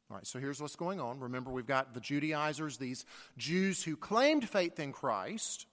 All 0.09 0.17
right, 0.17 0.27
so 0.27 0.39
here's 0.39 0.61
what's 0.61 0.77
going 0.77 1.01
on. 1.01 1.19
Remember, 1.19 1.51
we've 1.51 1.67
got 1.67 1.93
the 1.93 2.01
Judaizers, 2.01 2.77
these 2.77 3.05
Jews 3.37 3.83
who 3.83 3.97
claimed 3.97 4.49
faith 4.49 4.79
in 4.79 4.93
Christ, 4.93 5.67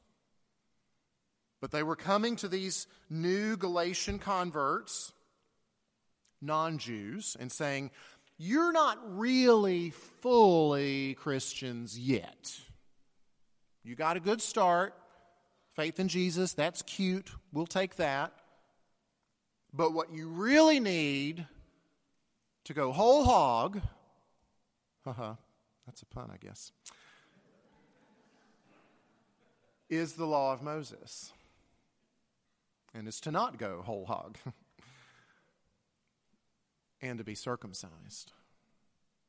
but 1.61 1.71
they 1.71 1.83
were 1.83 1.95
coming 1.95 2.35
to 2.37 2.47
these 2.47 2.87
new 3.09 3.55
Galatian 3.57 4.17
converts, 4.17 5.13
non 6.41 6.79
Jews, 6.79 7.37
and 7.39 7.51
saying, 7.51 7.91
you're 8.37 8.71
not 8.71 8.97
really 9.17 9.91
fully 10.21 11.13
Christians 11.13 11.97
yet. 11.97 12.59
You 13.83 13.95
got 13.95 14.17
a 14.17 14.19
good 14.19 14.41
start. 14.41 14.95
Faith 15.71 15.99
in 15.99 16.07
Jesus, 16.07 16.53
that's 16.53 16.81
cute. 16.81 17.31
We'll 17.51 17.65
take 17.65 17.97
that. 17.97 18.33
But 19.71 19.93
what 19.93 20.11
you 20.11 20.27
really 20.27 20.79
need 20.79 21.45
to 22.65 22.73
go 22.73 22.91
whole 22.91 23.23
hog, 23.23 23.81
haha, 25.05 25.35
that's 25.85 26.01
a 26.01 26.05
pun, 26.05 26.29
I 26.33 26.37
guess, 26.37 26.71
is 29.89 30.13
the 30.13 30.25
law 30.25 30.53
of 30.53 30.61
Moses. 30.61 31.31
And 32.93 33.07
is 33.07 33.19
to 33.21 33.31
not 33.31 33.57
go 33.57 33.81
whole 33.81 34.05
hog. 34.05 34.37
and 37.01 37.17
to 37.17 37.23
be 37.23 37.35
circumcised. 37.35 38.31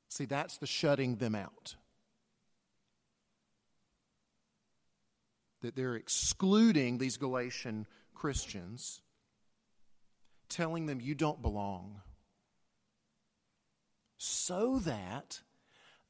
See, 0.08 0.26
that's 0.26 0.58
the 0.58 0.66
shutting 0.66 1.16
them 1.16 1.34
out. 1.34 1.74
That 5.62 5.74
they're 5.74 5.96
excluding 5.96 6.98
these 6.98 7.16
Galatian 7.16 7.86
Christians, 8.14 9.00
telling 10.48 10.86
them 10.86 11.00
you 11.00 11.14
don't 11.14 11.42
belong, 11.42 12.02
so 14.18 14.78
that 14.80 15.40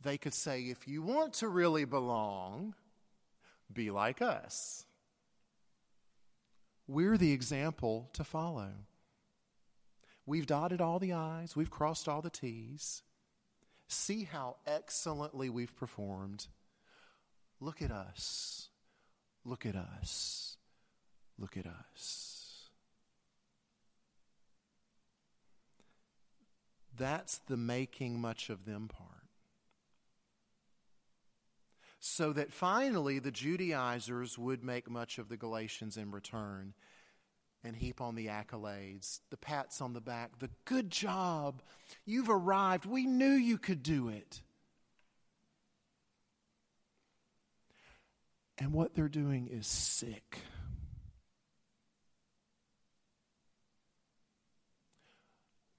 they 0.04 0.18
could 0.18 0.34
say, 0.34 0.62
if 0.62 0.86
you 0.86 1.02
want 1.02 1.32
to 1.34 1.48
really 1.48 1.84
belong, 1.84 2.74
be 3.72 3.90
like 3.90 4.22
us. 4.22 4.86
We're 6.86 7.16
the 7.16 7.32
example 7.32 8.10
to 8.12 8.22
follow. 8.22 8.70
We've 10.26 10.46
dotted 10.46 10.80
all 10.80 10.98
the 10.98 11.12
I's, 11.12 11.56
we've 11.56 11.70
crossed 11.70 12.08
all 12.08 12.22
the 12.22 12.30
T's. 12.30 13.02
See 13.88 14.24
how 14.24 14.56
excellently 14.66 15.50
we've 15.50 15.74
performed. 15.76 16.46
Look 17.60 17.82
at 17.82 17.90
us. 17.90 18.68
Look 19.44 19.66
at 19.66 19.76
us. 19.76 20.56
Look 21.38 21.56
at 21.56 21.66
us. 21.66 22.68
That's 26.96 27.38
the 27.38 27.56
making 27.56 28.20
much 28.20 28.50
of 28.50 28.64
them 28.64 28.88
part. 28.88 29.23
So 32.06 32.34
that 32.34 32.52
finally 32.52 33.18
the 33.18 33.30
Judaizers 33.30 34.36
would 34.36 34.62
make 34.62 34.90
much 34.90 35.16
of 35.16 35.30
the 35.30 35.38
Galatians 35.38 35.96
in 35.96 36.10
return 36.10 36.74
and 37.64 37.74
heap 37.74 38.02
on 38.02 38.14
the 38.14 38.26
accolades, 38.26 39.20
the 39.30 39.38
pats 39.38 39.80
on 39.80 39.94
the 39.94 40.02
back, 40.02 40.38
the 40.38 40.50
good 40.66 40.90
job. 40.90 41.62
You've 42.04 42.28
arrived. 42.28 42.84
We 42.84 43.06
knew 43.06 43.32
you 43.32 43.56
could 43.56 43.82
do 43.82 44.10
it. 44.10 44.42
And 48.58 48.74
what 48.74 48.94
they're 48.94 49.08
doing 49.08 49.48
is 49.50 49.66
sick. 49.66 50.40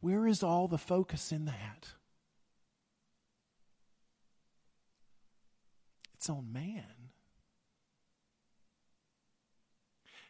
Where 0.02 0.26
is 0.26 0.42
all 0.42 0.68
the 0.68 0.80
focus 0.80 1.32
in 1.32 1.46
that? 1.46 1.90
It's 6.26 6.30
on 6.32 6.52
man. 6.52 6.82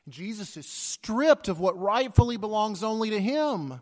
Jesus 0.09 0.57
is 0.57 0.65
stripped 0.65 1.47
of 1.47 1.61
what 1.61 1.79
rightfully 1.79 2.35
belongs 2.35 2.83
only 2.83 3.11
to 3.11 3.21
him. 3.21 3.79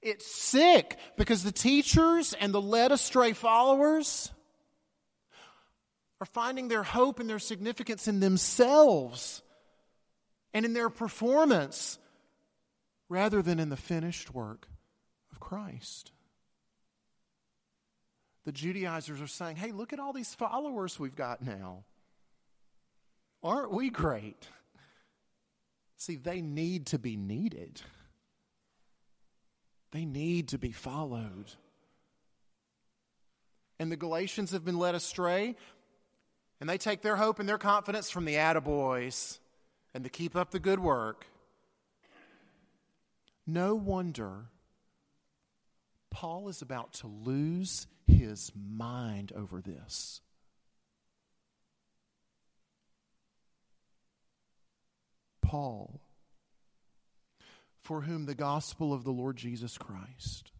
It's 0.00 0.24
sick 0.24 0.96
because 1.18 1.44
the 1.44 1.52
teachers 1.52 2.32
and 2.32 2.54
the 2.54 2.62
led 2.62 2.90
astray 2.90 3.34
followers 3.34 4.32
are 6.22 6.26
finding 6.26 6.68
their 6.68 6.84
hope 6.84 7.20
and 7.20 7.28
their 7.28 7.38
significance 7.38 8.08
in 8.08 8.20
themselves 8.20 9.42
and 10.54 10.64
in 10.64 10.72
their 10.72 10.88
performance 10.88 11.98
rather 13.10 13.42
than 13.42 13.60
in 13.60 13.68
the 13.68 13.76
finished 13.76 14.32
work 14.32 14.66
of 15.30 15.38
Christ. 15.38 16.12
The 18.48 18.52
Judaizers 18.52 19.20
are 19.20 19.26
saying, 19.26 19.56
hey, 19.56 19.72
look 19.72 19.92
at 19.92 20.00
all 20.00 20.14
these 20.14 20.32
followers 20.32 20.98
we've 20.98 21.14
got 21.14 21.44
now. 21.44 21.84
Aren't 23.42 23.72
we 23.72 23.90
great? 23.90 24.48
See, 25.98 26.16
they 26.16 26.40
need 26.40 26.86
to 26.86 26.98
be 26.98 27.14
needed, 27.14 27.82
they 29.92 30.06
need 30.06 30.48
to 30.48 30.56
be 30.56 30.72
followed. 30.72 31.52
And 33.78 33.92
the 33.92 33.98
Galatians 33.98 34.52
have 34.52 34.64
been 34.64 34.78
led 34.78 34.94
astray, 34.94 35.54
and 36.58 36.70
they 36.70 36.78
take 36.78 37.02
their 37.02 37.16
hope 37.16 37.40
and 37.40 37.46
their 37.46 37.58
confidence 37.58 38.08
from 38.08 38.24
the 38.24 38.36
attaboys 38.36 39.40
and 39.92 40.04
to 40.04 40.08
keep 40.08 40.34
up 40.34 40.52
the 40.52 40.58
good 40.58 40.80
work. 40.80 41.26
No 43.46 43.74
wonder 43.74 44.46
Paul 46.08 46.48
is 46.48 46.62
about 46.62 46.94
to 46.94 47.08
lose 47.08 47.86
his 48.08 48.50
mind 48.56 49.32
over 49.36 49.60
this. 49.60 50.20
Paul, 55.40 56.00
for 57.80 58.02
whom 58.02 58.26
the 58.26 58.34
gospel 58.34 58.92
of 58.92 59.04
the 59.04 59.10
Lord 59.10 59.36
Jesus 59.36 59.78
Christ, 59.78 60.50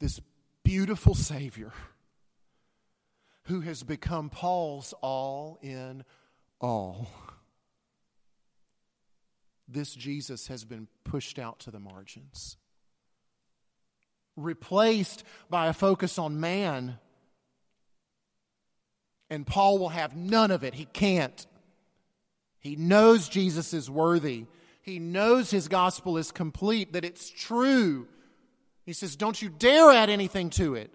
this 0.00 0.20
beautiful 0.62 1.14
Savior, 1.14 1.72
who 3.44 3.60
has 3.60 3.82
become 3.82 4.30
Paul's 4.30 4.94
all 5.02 5.58
in 5.60 6.04
all. 6.60 7.08
This 9.68 9.94
Jesus 9.94 10.46
has 10.48 10.64
been 10.64 10.88
pushed 11.04 11.38
out 11.38 11.58
to 11.60 11.70
the 11.70 11.80
margins, 11.80 12.56
replaced 14.36 15.24
by 15.50 15.66
a 15.66 15.72
focus 15.72 16.18
on 16.18 16.40
man. 16.40 16.98
And 19.30 19.46
Paul 19.46 19.78
will 19.78 19.90
have 19.90 20.16
none 20.16 20.50
of 20.50 20.64
it. 20.64 20.74
He 20.74 20.84
can't. 20.86 21.46
He 22.58 22.76
knows 22.76 23.28
Jesus 23.28 23.74
is 23.74 23.90
worthy. 23.90 24.46
He 24.82 24.98
knows 24.98 25.50
his 25.50 25.68
gospel 25.68 26.18
is 26.18 26.30
complete, 26.30 26.92
that 26.92 27.04
it's 27.04 27.30
true. 27.30 28.06
He 28.84 28.92
says, 28.92 29.16
Don't 29.16 29.40
you 29.40 29.48
dare 29.48 29.90
add 29.90 30.10
anything 30.10 30.50
to 30.50 30.74
it. 30.74 30.90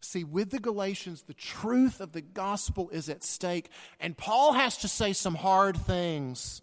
See, 0.00 0.24
with 0.24 0.50
the 0.50 0.60
Galatians, 0.60 1.22
the 1.22 1.34
truth 1.34 2.00
of 2.00 2.12
the 2.12 2.20
gospel 2.20 2.90
is 2.90 3.08
at 3.08 3.24
stake, 3.24 3.70
and 3.98 4.16
Paul 4.16 4.52
has 4.52 4.76
to 4.78 4.88
say 4.88 5.12
some 5.12 5.34
hard 5.34 5.76
things. 5.76 6.60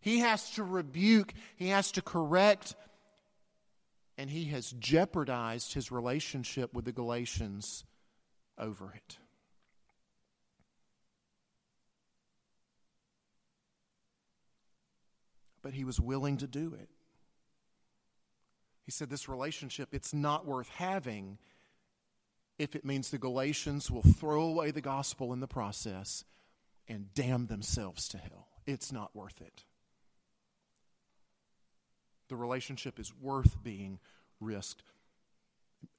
He 0.00 0.20
has 0.20 0.50
to 0.52 0.64
rebuke, 0.64 1.34
he 1.56 1.68
has 1.68 1.92
to 1.92 2.02
correct, 2.02 2.74
and 4.16 4.30
he 4.30 4.46
has 4.46 4.72
jeopardized 4.72 5.74
his 5.74 5.92
relationship 5.92 6.72
with 6.74 6.84
the 6.84 6.92
Galatians 6.92 7.84
over 8.58 8.92
it. 8.94 9.18
but 15.62 15.74
he 15.74 15.84
was 15.84 16.00
willing 16.00 16.36
to 16.38 16.46
do 16.46 16.74
it. 16.78 16.88
He 18.84 18.90
said, 18.90 19.10
This 19.10 19.28
relationship, 19.28 19.90
it's 19.92 20.14
not 20.14 20.46
worth 20.46 20.68
having 20.70 21.38
if 22.58 22.76
it 22.76 22.84
means 22.84 23.10
the 23.10 23.18
Galatians 23.18 23.90
will 23.90 24.02
throw 24.02 24.42
away 24.42 24.70
the 24.70 24.80
gospel 24.80 25.32
in 25.32 25.40
the 25.40 25.48
process 25.48 26.24
and 26.88 27.12
damn 27.14 27.46
themselves 27.46 28.08
to 28.08 28.18
hell. 28.18 28.48
It's 28.66 28.92
not 28.92 29.14
worth 29.14 29.40
it. 29.40 29.64
The 32.30 32.36
relationship 32.36 33.00
is 33.00 33.12
worth 33.20 33.60
being 33.62 33.98
risked. 34.40 34.84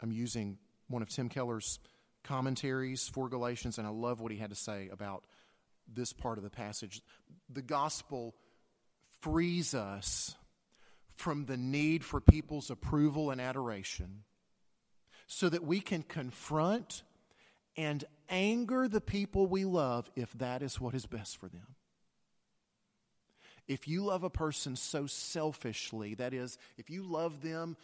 I'm 0.01 0.13
using 0.13 0.57
one 0.87 1.01
of 1.01 1.09
Tim 1.09 1.27
Keller's 1.27 1.77
commentaries 2.23 3.09
for 3.09 3.27
Galatians, 3.27 3.77
and 3.77 3.85
I 3.85 3.89
love 3.89 4.21
what 4.21 4.31
he 4.31 4.37
had 4.37 4.49
to 4.49 4.55
say 4.55 4.87
about 4.93 5.25
this 5.93 6.13
part 6.13 6.37
of 6.37 6.45
the 6.45 6.49
passage. 6.49 7.01
The 7.49 7.61
gospel 7.61 8.33
frees 9.19 9.75
us 9.75 10.35
from 11.17 11.45
the 11.47 11.57
need 11.57 12.05
for 12.05 12.21
people's 12.21 12.71
approval 12.71 13.29
and 13.29 13.41
adoration 13.41 14.23
so 15.27 15.49
that 15.49 15.65
we 15.65 15.81
can 15.81 16.01
confront 16.01 17.03
and 17.75 18.05
anger 18.29 18.87
the 18.87 19.01
people 19.01 19.47
we 19.47 19.65
love 19.65 20.09
if 20.15 20.31
that 20.37 20.61
is 20.61 20.79
what 20.79 20.95
is 20.95 21.05
best 21.05 21.35
for 21.35 21.49
them. 21.49 21.75
If 23.71 23.87
you 23.87 24.03
love 24.03 24.25
a 24.25 24.29
person 24.29 24.75
so 24.75 25.07
selfishly, 25.07 26.15
that 26.15 26.33
is, 26.33 26.57
if 26.77 26.89
you 26.89 27.03
love 27.03 27.41
them 27.41 27.77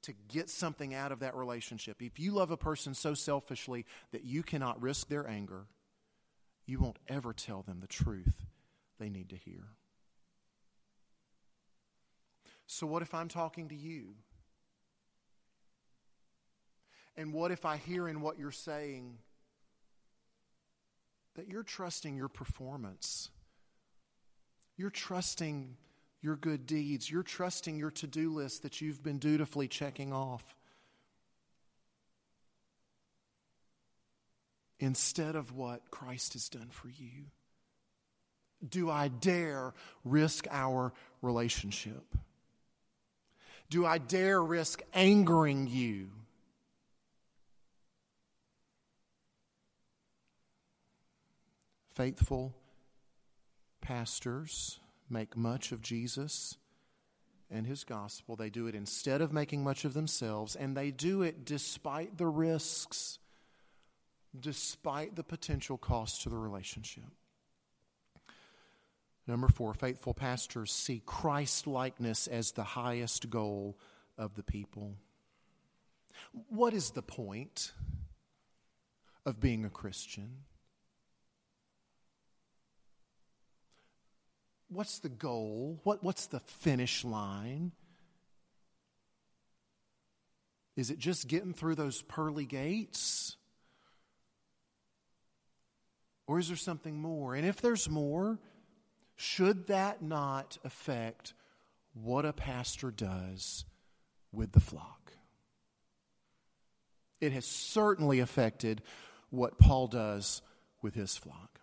to 0.00 0.14
get 0.28 0.48
something 0.48 0.94
out 0.94 1.12
of 1.12 1.18
that 1.18 1.36
relationship, 1.36 2.00
if 2.00 2.18
you 2.18 2.32
love 2.32 2.50
a 2.50 2.56
person 2.56 2.94
so 2.94 3.12
selfishly 3.12 3.84
that 4.12 4.24
you 4.24 4.42
cannot 4.42 4.80
risk 4.80 5.10
their 5.10 5.28
anger, 5.28 5.66
you 6.64 6.80
won't 6.80 6.98
ever 7.06 7.34
tell 7.34 7.60
them 7.60 7.80
the 7.80 7.86
truth 7.86 8.46
they 8.98 9.10
need 9.10 9.28
to 9.28 9.36
hear. 9.36 9.64
So, 12.66 12.86
what 12.86 13.02
if 13.02 13.12
I'm 13.12 13.28
talking 13.28 13.68
to 13.68 13.76
you? 13.76 14.14
And 17.14 17.34
what 17.34 17.50
if 17.50 17.66
I 17.66 17.76
hear 17.76 18.08
in 18.08 18.22
what 18.22 18.38
you're 18.38 18.50
saying 18.50 19.18
that 21.34 21.46
you're 21.46 21.62
trusting 21.62 22.16
your 22.16 22.28
performance? 22.28 23.28
You're 24.76 24.90
trusting 24.90 25.76
your 26.20 26.36
good 26.36 26.66
deeds. 26.66 27.10
You're 27.10 27.22
trusting 27.22 27.78
your 27.78 27.90
to 27.92 28.06
do 28.06 28.34
list 28.34 28.62
that 28.62 28.80
you've 28.80 29.02
been 29.02 29.18
dutifully 29.18 29.68
checking 29.68 30.12
off. 30.12 30.54
Instead 34.78 35.36
of 35.36 35.52
what 35.52 35.90
Christ 35.90 36.34
has 36.34 36.48
done 36.48 36.68
for 36.70 36.88
you. 36.88 37.26
Do 38.66 38.90
I 38.90 39.08
dare 39.08 39.72
risk 40.04 40.46
our 40.50 40.92
relationship? 41.22 42.04
Do 43.70 43.86
I 43.86 43.98
dare 43.98 44.42
risk 44.42 44.82
angering 44.92 45.66
you? 45.66 46.10
Faithful 51.94 52.54
pastors 53.86 54.80
make 55.08 55.36
much 55.36 55.70
of 55.70 55.80
Jesus 55.80 56.56
and 57.48 57.68
his 57.68 57.84
gospel. 57.84 58.34
They 58.34 58.50
do 58.50 58.66
it 58.66 58.74
instead 58.74 59.20
of 59.20 59.32
making 59.32 59.62
much 59.62 59.84
of 59.84 59.94
themselves, 59.94 60.56
and 60.56 60.76
they 60.76 60.90
do 60.90 61.22
it 61.22 61.44
despite 61.44 62.18
the 62.18 62.26
risks, 62.26 63.20
despite 64.38 65.14
the 65.14 65.22
potential 65.22 65.78
cost 65.78 66.22
to 66.22 66.28
the 66.28 66.36
relationship. 66.36 67.04
Number 69.28 69.46
four, 69.46 69.72
faithful 69.72 70.14
pastors 70.14 70.72
see 70.72 71.00
Christ 71.06 71.68
likeness 71.68 72.26
as 72.26 72.52
the 72.52 72.64
highest 72.64 73.30
goal 73.30 73.78
of 74.18 74.34
the 74.34 74.42
people. 74.42 74.94
What 76.48 76.74
is 76.74 76.90
the 76.90 77.02
point 77.02 77.70
of 79.24 79.38
being 79.38 79.64
a 79.64 79.70
Christian? 79.70 80.44
What's 84.68 84.98
the 84.98 85.08
goal? 85.08 85.80
What, 85.84 86.02
what's 86.02 86.26
the 86.26 86.40
finish 86.40 87.04
line? 87.04 87.72
Is 90.76 90.90
it 90.90 90.98
just 90.98 91.28
getting 91.28 91.54
through 91.54 91.76
those 91.76 92.02
pearly 92.02 92.44
gates? 92.44 93.36
Or 96.26 96.38
is 96.38 96.48
there 96.48 96.56
something 96.56 97.00
more? 97.00 97.34
And 97.34 97.46
if 97.46 97.60
there's 97.60 97.88
more, 97.88 98.38
should 99.14 99.68
that 99.68 100.02
not 100.02 100.58
affect 100.64 101.32
what 101.94 102.26
a 102.26 102.32
pastor 102.32 102.90
does 102.90 103.64
with 104.32 104.52
the 104.52 104.60
flock? 104.60 105.12
It 107.20 107.32
has 107.32 107.46
certainly 107.46 108.20
affected 108.20 108.82
what 109.30 109.58
Paul 109.58 109.86
does 109.86 110.42
with 110.82 110.94
his 110.94 111.16
flock. 111.16 111.55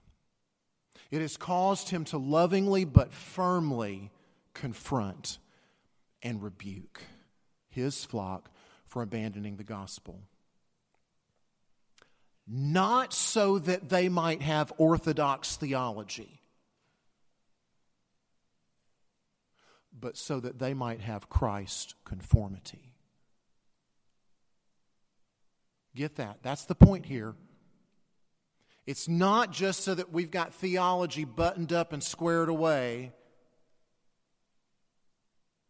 It 1.13 1.21
has 1.21 1.37
caused 1.37 1.89
him 1.89 2.05
to 2.05 2.17
lovingly 2.17 2.85
but 2.85 3.13
firmly 3.13 4.09
confront 4.55 5.37
and 6.23 6.41
rebuke 6.41 7.03
his 7.69 8.03
flock 8.03 8.49
for 8.83 9.03
abandoning 9.03 9.57
the 9.57 9.63
gospel. 9.63 10.21
Not 12.47 13.13
so 13.13 13.59
that 13.59 13.89
they 13.89 14.09
might 14.09 14.41
have 14.41 14.73
orthodox 14.79 15.55
theology 15.55 16.39
but 20.01 20.17
so 20.17 20.39
that 20.39 20.57
they 20.57 20.73
might 20.73 21.01
have 21.01 21.29
Christ 21.29 21.93
conformity. 22.05 22.95
Get 25.95 26.15
that. 26.15 26.39
That's 26.41 26.65
the 26.65 26.73
point 26.73 27.05
here. 27.05 27.35
It's 28.85 29.07
not 29.07 29.51
just 29.51 29.83
so 29.83 29.95
that 29.95 30.11
we've 30.11 30.31
got 30.31 30.53
theology 30.53 31.23
buttoned 31.23 31.71
up 31.71 31.93
and 31.93 32.03
squared 32.03 32.49
away 32.49 33.13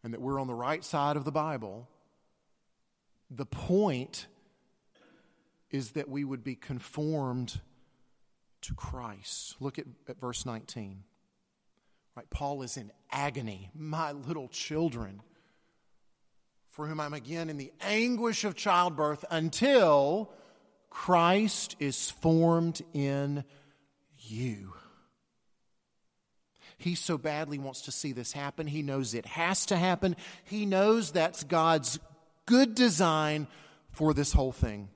and 0.03 0.13
that 0.13 0.21
we're 0.21 0.39
on 0.39 0.47
the 0.47 0.55
right 0.55 0.83
side 0.83 1.15
of 1.15 1.23
the 1.23 1.31
Bible. 1.31 1.87
The 3.29 3.45
point 3.45 4.27
is 5.69 5.91
that 5.91 6.09
we 6.09 6.23
would 6.23 6.43
be 6.43 6.55
conformed 6.55 7.61
to 8.61 8.73
Christ. 8.75 9.55
Look 9.59 9.79
at, 9.79 9.85
at 10.07 10.19
verse 10.19 10.45
19. 10.45 11.03
Right, 12.15 12.29
Paul 12.29 12.61
is 12.61 12.77
in 12.77 12.91
agony. 13.11 13.69
My 13.73 14.11
little 14.11 14.47
children, 14.47 15.21
for 16.67 16.87
whom 16.87 16.99
I'm 16.99 17.13
again 17.13 17.49
in 17.49 17.57
the 17.57 17.71
anguish 17.81 18.43
of 18.43 18.55
childbirth 18.55 19.25
until 19.31 20.31
Christ 20.93 21.75
is 21.79 22.11
formed 22.11 22.81
in 22.93 23.43
you. 24.19 24.73
He 26.77 26.95
so 26.95 27.17
badly 27.17 27.57
wants 27.57 27.81
to 27.81 27.91
see 27.91 28.13
this 28.13 28.31
happen. 28.31 28.67
He 28.67 28.83
knows 28.83 29.13
it 29.13 29.25
has 29.25 29.65
to 29.65 29.75
happen. 29.75 30.15
He 30.45 30.65
knows 30.65 31.11
that's 31.11 31.43
God's 31.43 31.99
good 32.45 32.75
design 32.75 33.47
for 33.91 34.13
this 34.13 34.33
whole 34.33 34.51
thing. 34.51 34.89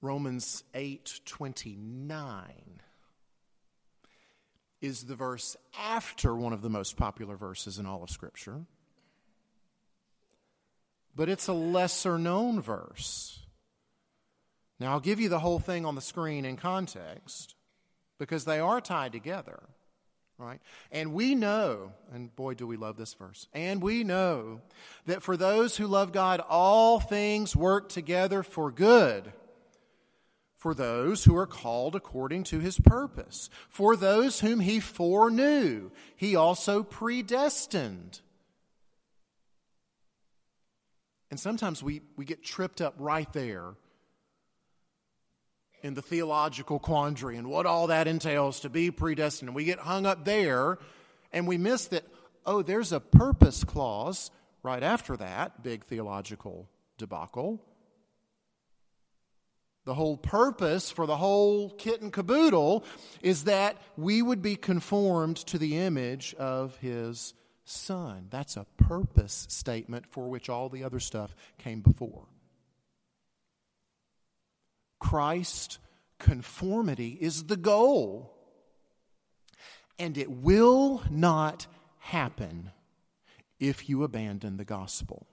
Romans 0.00 0.64
8:29 0.74 2.80
is 4.80 5.04
the 5.04 5.16
verse 5.16 5.56
after 5.78 6.34
one 6.34 6.54
of 6.54 6.62
the 6.62 6.70
most 6.70 6.96
popular 6.96 7.36
verses 7.36 7.78
in 7.78 7.86
all 7.86 8.02
of 8.02 8.10
scripture. 8.10 8.64
But 11.14 11.28
it's 11.28 11.48
a 11.48 11.52
lesser 11.52 12.18
known 12.18 12.60
verse. 12.60 13.44
Now, 14.80 14.92
I'll 14.92 15.00
give 15.00 15.20
you 15.20 15.28
the 15.28 15.40
whole 15.40 15.58
thing 15.58 15.84
on 15.84 15.94
the 15.94 16.00
screen 16.00 16.44
in 16.44 16.56
context 16.56 17.56
because 18.18 18.44
they 18.44 18.60
are 18.60 18.80
tied 18.80 19.12
together, 19.12 19.60
right? 20.38 20.60
And 20.92 21.12
we 21.12 21.34
know, 21.34 21.92
and 22.12 22.34
boy, 22.34 22.54
do 22.54 22.66
we 22.66 22.76
love 22.76 22.96
this 22.96 23.14
verse, 23.14 23.48
and 23.52 23.82
we 23.82 24.04
know 24.04 24.60
that 25.06 25.22
for 25.22 25.36
those 25.36 25.76
who 25.76 25.86
love 25.86 26.12
God, 26.12 26.40
all 26.48 27.00
things 27.00 27.56
work 27.56 27.88
together 27.88 28.42
for 28.42 28.70
good. 28.70 29.32
For 30.56 30.74
those 30.74 31.22
who 31.22 31.36
are 31.36 31.46
called 31.46 31.94
according 31.94 32.42
to 32.44 32.58
his 32.58 32.80
purpose. 32.80 33.48
For 33.68 33.94
those 33.94 34.40
whom 34.40 34.58
he 34.58 34.80
foreknew, 34.80 35.92
he 36.16 36.34
also 36.34 36.82
predestined. 36.82 38.20
And 41.30 41.38
sometimes 41.38 41.80
we, 41.80 42.00
we 42.16 42.24
get 42.24 42.42
tripped 42.42 42.80
up 42.80 42.94
right 42.98 43.32
there 43.32 43.74
in 45.82 45.94
the 45.94 46.02
theological 46.02 46.78
quandary 46.78 47.36
and 47.36 47.48
what 47.48 47.66
all 47.66 47.86
that 47.88 48.06
entails 48.06 48.60
to 48.60 48.68
be 48.68 48.90
predestined. 48.90 49.54
We 49.54 49.64
get 49.64 49.78
hung 49.78 50.06
up 50.06 50.24
there 50.24 50.78
and 51.32 51.46
we 51.46 51.58
miss 51.58 51.86
that, 51.88 52.04
oh, 52.46 52.62
there's 52.62 52.92
a 52.92 53.00
purpose 53.00 53.64
clause 53.64 54.30
right 54.62 54.82
after 54.82 55.16
that 55.16 55.62
big 55.62 55.84
theological 55.84 56.68
debacle. 56.96 57.62
The 59.84 59.94
whole 59.94 60.18
purpose 60.18 60.90
for 60.90 61.06
the 61.06 61.16
whole 61.16 61.70
kit 61.70 62.02
and 62.02 62.12
caboodle 62.12 62.84
is 63.22 63.44
that 63.44 63.78
we 63.96 64.20
would 64.20 64.42
be 64.42 64.56
conformed 64.56 65.36
to 65.46 65.58
the 65.58 65.78
image 65.78 66.34
of 66.34 66.76
his 66.76 67.32
son. 67.64 68.26
That's 68.30 68.56
a 68.56 68.66
purpose 68.76 69.46
statement 69.48 70.06
for 70.06 70.28
which 70.28 70.50
all 70.50 70.68
the 70.68 70.84
other 70.84 71.00
stuff 71.00 71.34
came 71.56 71.80
before. 71.80 72.26
Christ 74.98 75.78
conformity 76.18 77.16
is 77.20 77.44
the 77.44 77.56
goal. 77.56 78.34
And 79.98 80.16
it 80.16 80.30
will 80.30 81.02
not 81.10 81.66
happen 81.98 82.70
if 83.58 83.88
you 83.88 84.04
abandon 84.04 84.56
the 84.56 84.64
gospel. 84.64 85.26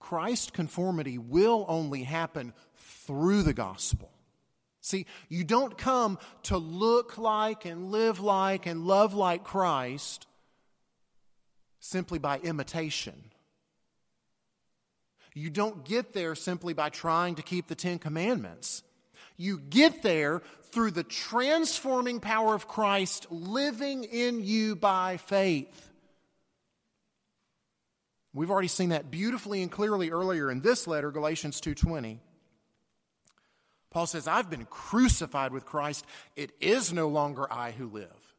Christ 0.00 0.52
conformity 0.52 1.18
will 1.18 1.64
only 1.68 2.02
happen 2.02 2.52
through 2.74 3.42
the 3.44 3.54
gospel. 3.54 4.10
See, 4.80 5.06
you 5.28 5.44
don't 5.44 5.76
come 5.76 6.18
to 6.44 6.56
look 6.56 7.18
like 7.18 7.64
and 7.64 7.92
live 7.92 8.18
like 8.18 8.66
and 8.66 8.86
love 8.86 9.14
like 9.14 9.44
Christ 9.44 10.26
simply 11.80 12.18
by 12.18 12.38
imitation. 12.38 13.30
You 15.40 15.48
don't 15.48 15.86
get 15.86 16.12
there 16.12 16.34
simply 16.34 16.74
by 16.74 16.90
trying 16.90 17.36
to 17.36 17.42
keep 17.42 17.66
the 17.66 17.74
Ten 17.74 17.98
Commandments. 17.98 18.82
You 19.38 19.58
get 19.58 20.02
there 20.02 20.42
through 20.64 20.90
the 20.90 21.02
transforming 21.02 22.20
power 22.20 22.54
of 22.54 22.68
Christ 22.68 23.26
living 23.30 24.04
in 24.04 24.44
you 24.44 24.76
by 24.76 25.16
faith. 25.16 25.90
We've 28.34 28.50
already 28.50 28.68
seen 28.68 28.90
that 28.90 29.10
beautifully 29.10 29.62
and 29.62 29.72
clearly 29.72 30.10
earlier 30.10 30.50
in 30.50 30.60
this 30.60 30.86
letter, 30.86 31.10
Galatians 31.10 31.58
2:20. 31.58 32.20
Paul 33.88 34.06
says, 34.06 34.28
"I've 34.28 34.50
been 34.50 34.66
crucified 34.66 35.52
with 35.52 35.64
Christ. 35.64 36.04
It 36.36 36.54
is 36.60 36.92
no 36.92 37.08
longer 37.08 37.50
I 37.50 37.72
who 37.72 37.88
live, 37.88 38.34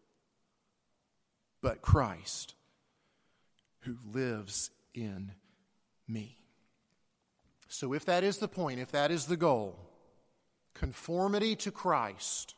but 1.62 1.82
Christ 1.82 2.54
who 3.80 3.98
lives 4.14 4.70
in 4.94 5.34
me." 6.08 6.41
So, 7.74 7.94
if 7.94 8.04
that 8.04 8.26
is 8.26 8.38
the 8.40 8.50
point, 8.50 8.82
if 8.82 8.92
that 8.92 9.12
is 9.12 9.28
the 9.28 9.38
goal, 9.38 9.80
conformity 10.74 11.56
to 11.56 11.72
Christ, 11.72 12.54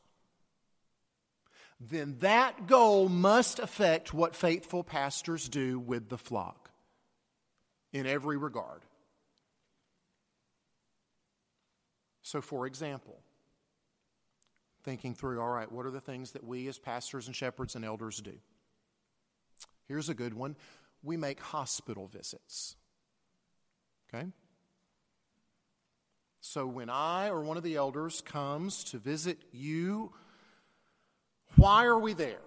then 1.80 2.18
that 2.22 2.66
goal 2.66 3.10
must 3.10 3.60
affect 3.60 4.12
what 4.12 4.36
faithful 4.36 4.84
pastors 4.84 5.48
do 5.48 5.78
with 5.78 6.10
the 6.10 6.18
flock 6.18 6.72
in 7.92 8.08
every 8.08 8.38
regard. 8.38 8.82
So, 12.24 12.42
for 12.42 12.66
example, 12.66 13.20
thinking 14.84 15.14
through, 15.14 15.40
all 15.40 15.50
right, 15.50 15.72
what 15.72 15.86
are 15.86 15.92
the 15.92 16.02
things 16.02 16.32
that 16.32 16.44
we 16.44 16.68
as 16.68 16.80
pastors 16.80 17.28
and 17.28 17.36
shepherds 17.36 17.76
and 17.76 17.86
elders 17.86 18.20
do? 18.20 18.34
Here's 19.88 20.10
a 20.10 20.16
good 20.16 20.34
one 20.34 20.56
we 21.04 21.18
make 21.18 21.40
hospital 21.40 22.08
visits. 22.08 22.76
Okay? 24.10 24.32
So 26.46 26.68
when 26.68 26.90
I 26.90 27.30
or 27.30 27.40
one 27.40 27.56
of 27.56 27.64
the 27.64 27.78
elders 27.78 28.20
comes 28.20 28.84
to 28.86 28.98
visit 28.98 29.38
you, 29.54 30.12
why 31.56 31.86
are 31.86 31.98
we 31.98 32.12
there? 32.12 32.42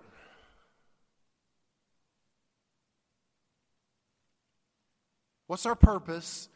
What's 5.47 5.65
our 5.65 5.75
purpose 5.75 6.51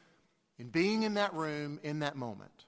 in 0.59 0.69
being 0.69 1.03
in 1.03 1.15
that 1.15 1.33
room 1.33 1.81
in 1.83 2.01
that 2.01 2.15
moment? 2.15 2.67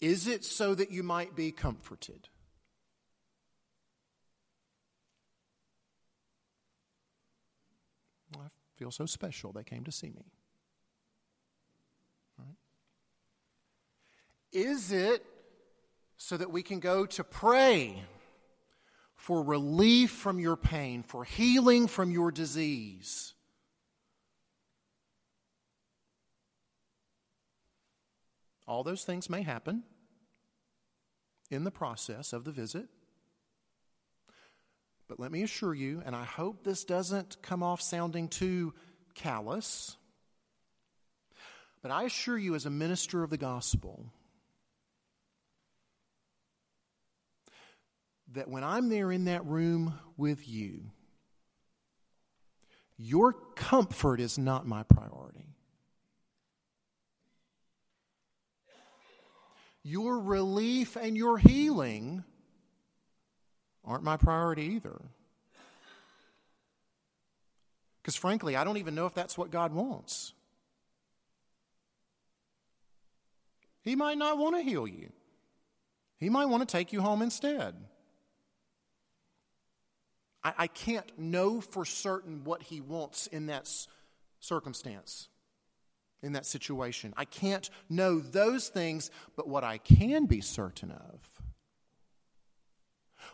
Is 0.00 0.26
it 0.26 0.42
so 0.42 0.74
that 0.74 0.90
you 0.90 1.02
might 1.02 1.36
be 1.36 1.52
comforted? 1.52 2.30
I 8.34 8.48
feel 8.74 8.90
so 8.90 9.04
special 9.04 9.52
they 9.52 9.62
came 9.62 9.84
to 9.84 9.92
see 9.92 10.08
me. 10.08 10.35
Is 14.56 14.90
it 14.90 15.22
so 16.16 16.34
that 16.38 16.50
we 16.50 16.62
can 16.62 16.80
go 16.80 17.04
to 17.04 17.22
pray 17.22 18.02
for 19.14 19.42
relief 19.42 20.10
from 20.10 20.40
your 20.40 20.56
pain, 20.56 21.02
for 21.02 21.24
healing 21.24 21.86
from 21.86 22.10
your 22.10 22.32
disease? 22.32 23.34
All 28.66 28.82
those 28.82 29.04
things 29.04 29.28
may 29.28 29.42
happen 29.42 29.82
in 31.50 31.64
the 31.64 31.70
process 31.70 32.32
of 32.32 32.44
the 32.44 32.50
visit. 32.50 32.86
But 35.06 35.20
let 35.20 35.30
me 35.30 35.42
assure 35.42 35.74
you, 35.74 36.02
and 36.06 36.16
I 36.16 36.24
hope 36.24 36.64
this 36.64 36.84
doesn't 36.84 37.42
come 37.42 37.62
off 37.62 37.82
sounding 37.82 38.28
too 38.28 38.72
callous, 39.14 39.98
but 41.82 41.90
I 41.90 42.04
assure 42.04 42.38
you, 42.38 42.54
as 42.54 42.64
a 42.64 42.70
minister 42.70 43.22
of 43.22 43.28
the 43.28 43.36
gospel, 43.36 44.14
that 48.32 48.48
when 48.48 48.64
I'm 48.64 48.88
there 48.88 49.12
in 49.12 49.26
that 49.26 49.44
room 49.46 49.94
with 50.16 50.48
you, 50.48 50.90
your 52.98 53.32
comfort 53.32 54.20
is 54.20 54.38
not 54.38 54.66
my 54.66 54.82
priority. 54.82 55.46
Your 59.82 60.18
relief 60.18 60.96
and 60.96 61.16
your 61.16 61.38
healing 61.38 62.24
aren't 63.84 64.02
my 64.02 64.16
priority 64.16 64.62
either. 64.74 65.00
Because 68.02 68.16
frankly, 68.16 68.56
I 68.56 68.64
don't 68.64 68.78
even 68.78 68.94
know 68.94 69.06
if 69.06 69.14
that's 69.14 69.38
what 69.38 69.50
God 69.50 69.72
wants. 69.72 70.32
He 73.82 73.94
might 73.94 74.18
not 74.18 74.38
want 74.38 74.56
to 74.56 74.62
heal 74.62 74.88
you, 74.88 75.10
He 76.18 76.30
might 76.30 76.46
want 76.46 76.66
to 76.66 76.72
take 76.72 76.92
you 76.92 77.00
home 77.00 77.22
instead. 77.22 77.76
I, 80.46 80.54
I 80.56 80.66
can't 80.68 81.18
know 81.18 81.60
for 81.60 81.84
certain 81.84 82.44
what 82.44 82.62
He 82.62 82.80
wants 82.80 83.26
in 83.26 83.46
that 83.46 83.68
circumstance, 84.38 85.28
in 86.22 86.32
that 86.32 86.46
situation. 86.46 87.12
I 87.16 87.24
can't 87.24 87.68
know 87.90 88.20
those 88.20 88.68
things, 88.68 89.10
but 89.36 89.48
what 89.48 89.64
I 89.64 89.78
can 89.78 90.26
be 90.26 90.40
certain 90.40 90.92
of 90.92 91.20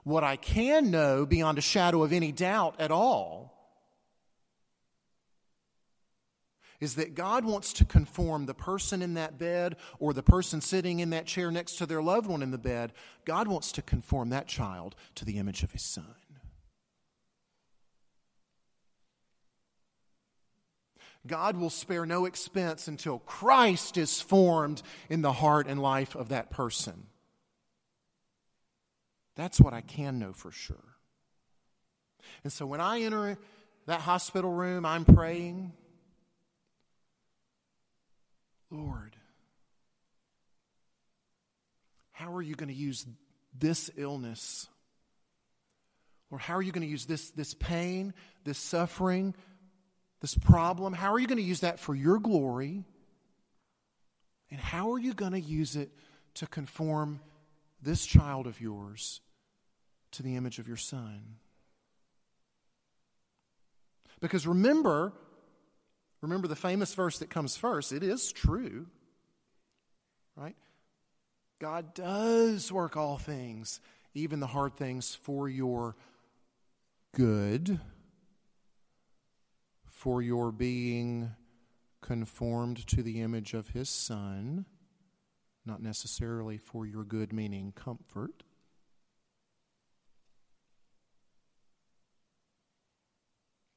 what 0.05 0.25
I 0.25 0.37
can 0.37 0.91
know 0.91 1.27
beyond 1.27 1.59
a 1.59 1.61
shadow 1.63 2.03
of 2.03 2.13
any 2.13 2.33
doubt 2.33 2.77
at 2.81 2.91
all 2.91 3.53
is 6.81 6.97
that 6.97 7.15
God 7.15 7.45
wants 7.45 7.75
to 7.75 7.85
conform 7.85 8.47
the 8.47 8.55
person 8.55 9.03
in 9.03 9.15
that 9.15 9.39
bed 9.39 9.77
or 10.01 10.13
the 10.13 10.23
person 10.23 10.61
sitting 10.61 10.99
in 10.99 11.11
that 11.11 11.27
chair 11.27 11.53
next 11.53 11.77
to 11.77 11.87
their 11.87 12.03
loved 12.03 12.27
one 12.27 12.43
in 12.43 12.51
the 12.51 12.59
bed. 12.59 12.93
God 13.25 13.47
wants 13.47 13.71
to 13.73 13.83
conform 13.83 14.31
that 14.31 14.49
child 14.49 14.97
to 15.15 15.25
the 15.25 15.39
image 15.39 15.63
of 15.63 15.71
his 15.71 15.83
son. 15.83 16.17
God 21.27 21.57
will 21.57 21.71
spare 21.71 22.05
no 22.05 22.25
expense 22.25 22.89
until 22.89 23.21
Christ 23.21 23.97
is 23.97 24.21
formed 24.21 24.83
in 25.09 25.23
the 25.23 25.33
heart 25.33 25.67
and 25.69 25.81
life 25.81 26.15
of 26.17 26.31
that 26.31 26.51
person. 26.51 27.07
That's 29.37 29.61
what 29.61 29.73
I 29.73 29.81
can 29.81 30.19
know 30.19 30.33
for 30.33 30.51
sure. 30.51 30.97
And 32.45 32.53
so 32.53 32.67
when 32.67 32.81
I 32.81 33.03
enter 33.03 33.39
that 33.87 34.01
hospital 34.01 34.53
room, 34.53 34.85
I'm 34.85 35.05
praying, 35.05 35.73
Lord, 38.71 39.17
how 42.13 42.35
are 42.35 42.43
you 42.43 42.55
going 42.55 42.69
to 42.69 42.75
use 42.75 43.07
this 43.57 43.91
illness? 43.97 44.67
Or 46.31 46.39
how 46.39 46.55
are 46.55 46.63
you 46.63 46.73
going 46.73 46.87
to 46.87 46.91
use 46.91 47.05
this, 47.05 47.31
this 47.31 47.55
pain, 47.55 48.15
this 48.45 48.59
suffering, 48.59 49.35
this 50.23 50.35
problem? 50.35 50.95
How 50.95 51.13
are 51.13 51.19
you 51.19 51.27
going 51.27 51.37
to 51.37 51.45
use 51.45 51.61
that 51.61 51.79
for 51.79 51.95
your 51.95 52.19
glory? 52.19 52.85
And 54.51 54.59
how 54.59 54.93
are 54.93 54.99
you 54.99 55.13
going 55.13 55.33
to 55.33 55.41
use 55.41 55.77
it 55.77 55.91
to 56.35 56.47
conform 56.47 57.21
this 57.83 58.07
child 58.07 58.47
of 58.47 58.61
yours 58.61 59.21
to 60.13 60.23
the 60.23 60.37
image 60.37 60.59
of 60.59 60.69
your 60.69 60.77
son. 60.77 61.37
Because 64.21 64.47
remember, 64.47 65.13
remember 66.21 66.47
the 66.47 66.57
famous 66.57 66.95
verse 66.95 67.19
that 67.19 67.29
comes 67.29 67.57
first. 67.57 67.93
It 67.93 68.03
is 68.03 68.31
true, 68.33 68.87
right? 70.37 70.55
God 71.61 71.95
does 71.95 72.71
work 72.71 72.97
all 72.97 73.19
things, 73.19 73.81
even 74.15 74.41
the 74.41 74.47
hard 74.47 74.77
things, 74.77 75.15
for 75.15 75.49
your 75.49 75.97
good, 77.15 77.81
for 80.03 80.21
your 80.21 80.51
being 80.51 81.31
conformed 82.01 82.85
to 82.89 83.05
the 83.05 83.21
image 83.21 83.55
of 83.55 83.69
his 83.69 83.89
son 83.89 84.67
not 85.65 85.81
necessarily 85.81 86.59
for 86.59 86.85
your 86.85 87.05
good, 87.05 87.33
meaning 87.33 87.73
comfort. 87.77 88.43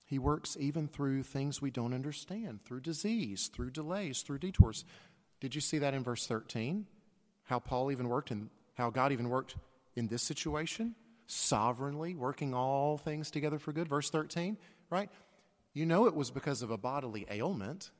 He 0.03 0.17
works 0.17 0.57
even 0.59 0.88
through 0.88 1.21
things 1.21 1.61
we 1.61 1.69
don't 1.69 1.93
understand, 1.93 2.65
through 2.65 2.81
disease, 2.81 3.51
through 3.53 3.69
delays, 3.69 4.23
through 4.23 4.39
detours. 4.39 4.83
Did 5.39 5.53
you 5.53 5.61
see 5.61 5.77
that 5.77 5.93
in 5.93 6.03
verse 6.03 6.25
13? 6.25 6.88
How 7.43 7.59
Paul 7.59 7.91
even 7.91 8.09
worked 8.09 8.31
and 8.31 8.49
how 8.73 8.89
God 8.89 9.11
even 9.11 9.29
worked 9.29 9.57
in 9.95 10.07
this 10.07 10.23
situation? 10.23 10.95
Sovereignly 11.27 12.15
working 12.15 12.55
all 12.55 12.97
things 12.97 13.29
together 13.29 13.59
for 13.59 13.73
good. 13.73 13.88
Verse 13.88 14.09
13, 14.09 14.57
right? 14.89 15.11
You 15.75 15.85
know 15.85 16.07
it 16.07 16.15
was 16.15 16.31
because 16.31 16.61
of 16.61 16.71
a 16.71 16.77
bodily 16.77 17.27
ailment 17.29 17.91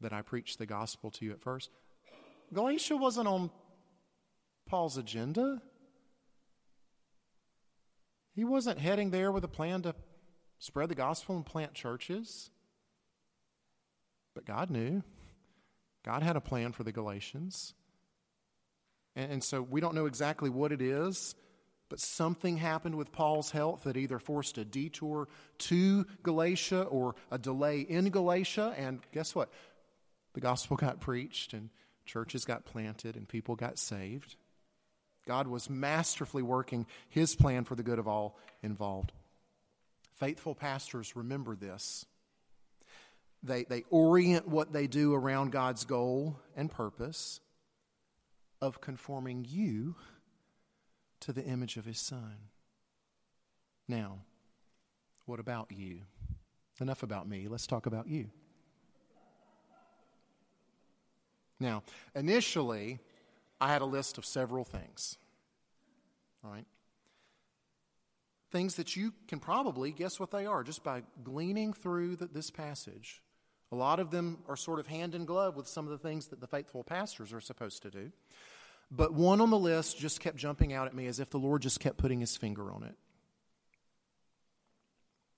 that 0.00 0.12
I 0.12 0.22
preached 0.22 0.58
the 0.58 0.66
gospel 0.66 1.10
to 1.10 1.24
you 1.24 1.32
at 1.32 1.40
first. 1.40 1.68
Galatia 2.54 2.96
wasn't 2.96 3.26
on 3.26 3.50
Paul's 4.68 4.96
agenda. 4.96 5.60
He 8.36 8.44
wasn't 8.44 8.78
heading 8.78 9.10
there 9.10 9.32
with 9.32 9.42
a 9.42 9.48
plan 9.48 9.82
to 9.82 9.96
spread 10.60 10.90
the 10.90 10.94
gospel 10.94 11.34
and 11.34 11.44
plant 11.44 11.74
churches. 11.74 12.50
But 14.32 14.46
God 14.46 14.70
knew. 14.70 15.02
God 16.04 16.22
had 16.22 16.36
a 16.36 16.40
plan 16.40 16.70
for 16.70 16.84
the 16.84 16.92
Galatians. 16.92 17.74
And, 19.16 19.42
so 19.42 19.60
we 19.60 19.80
don't 19.80 19.96
know 19.96 20.06
exactly 20.06 20.50
what 20.50 20.70
it 20.70 20.80
is, 20.80 21.34
but 21.88 22.00
something 22.00 22.56
happened 22.56 22.94
with 22.94 23.12
Paul's 23.12 23.50
health 23.50 23.84
that 23.84 23.96
either 23.96 24.18
forced 24.18 24.58
a 24.58 24.64
detour 24.64 25.28
to 25.58 26.06
Galatia 26.22 26.82
or 26.82 27.14
a 27.30 27.38
delay 27.38 27.80
in 27.80 28.10
Galatia. 28.10 28.74
And 28.76 29.00
guess 29.12 29.34
what? 29.34 29.50
The 30.34 30.40
gospel 30.40 30.76
got 30.76 31.00
preached 31.00 31.54
and 31.54 31.70
Churches 32.08 32.46
got 32.46 32.64
planted 32.64 33.16
and 33.16 33.28
people 33.28 33.54
got 33.54 33.78
saved. 33.78 34.36
God 35.26 35.46
was 35.46 35.68
masterfully 35.68 36.42
working 36.42 36.86
his 37.10 37.36
plan 37.36 37.64
for 37.64 37.74
the 37.74 37.82
good 37.82 37.98
of 37.98 38.08
all 38.08 38.38
involved. 38.62 39.12
Faithful 40.14 40.54
pastors 40.54 41.14
remember 41.14 41.54
this. 41.54 42.06
They, 43.42 43.64
they 43.64 43.84
orient 43.90 44.48
what 44.48 44.72
they 44.72 44.86
do 44.86 45.14
around 45.14 45.52
God's 45.52 45.84
goal 45.84 46.40
and 46.56 46.70
purpose 46.70 47.40
of 48.60 48.80
conforming 48.80 49.46
you 49.46 49.94
to 51.28 51.32
the 51.34 51.44
image 51.44 51.76
of 51.76 51.84
his 51.84 52.00
son. 52.00 52.38
Now, 53.86 54.20
what 55.26 55.38
about 55.38 55.70
you? 55.70 56.00
Enough 56.80 57.02
about 57.02 57.28
me. 57.28 57.48
Let's 57.48 57.66
talk 57.66 57.84
about 57.84 58.08
you. 58.08 58.30
Now, 61.60 61.82
initially, 62.14 62.98
I 63.60 63.70
had 63.70 63.82
a 63.82 63.84
list 63.84 64.16
of 64.16 64.24
several 64.24 64.64
things. 64.64 65.18
All 66.42 66.50
right? 66.50 66.64
Things 68.50 68.76
that 68.76 68.96
you 68.96 69.12
can 69.26 69.38
probably 69.38 69.90
guess 69.90 70.18
what 70.18 70.30
they 70.30 70.46
are 70.46 70.64
just 70.64 70.82
by 70.82 71.02
gleaning 71.22 71.74
through 71.74 72.16
the, 72.16 72.24
this 72.24 72.50
passage. 72.50 73.20
A 73.70 73.76
lot 73.76 74.00
of 74.00 74.10
them 74.10 74.38
are 74.48 74.56
sort 74.56 74.80
of 74.80 74.86
hand 74.86 75.14
in 75.14 75.26
glove 75.26 75.56
with 75.56 75.68
some 75.68 75.84
of 75.84 75.90
the 75.90 75.98
things 75.98 76.28
that 76.28 76.40
the 76.40 76.46
faithful 76.46 76.84
pastors 76.84 77.34
are 77.34 77.40
supposed 77.42 77.82
to 77.82 77.90
do. 77.90 78.12
But 78.90 79.12
one 79.12 79.40
on 79.40 79.50
the 79.50 79.58
list 79.58 79.98
just 79.98 80.20
kept 80.20 80.36
jumping 80.36 80.72
out 80.72 80.86
at 80.86 80.94
me 80.94 81.06
as 81.06 81.20
if 81.20 81.30
the 81.30 81.38
Lord 81.38 81.62
just 81.62 81.80
kept 81.80 81.98
putting 81.98 82.20
his 82.20 82.36
finger 82.36 82.72
on 82.72 82.82
it. 82.82 82.94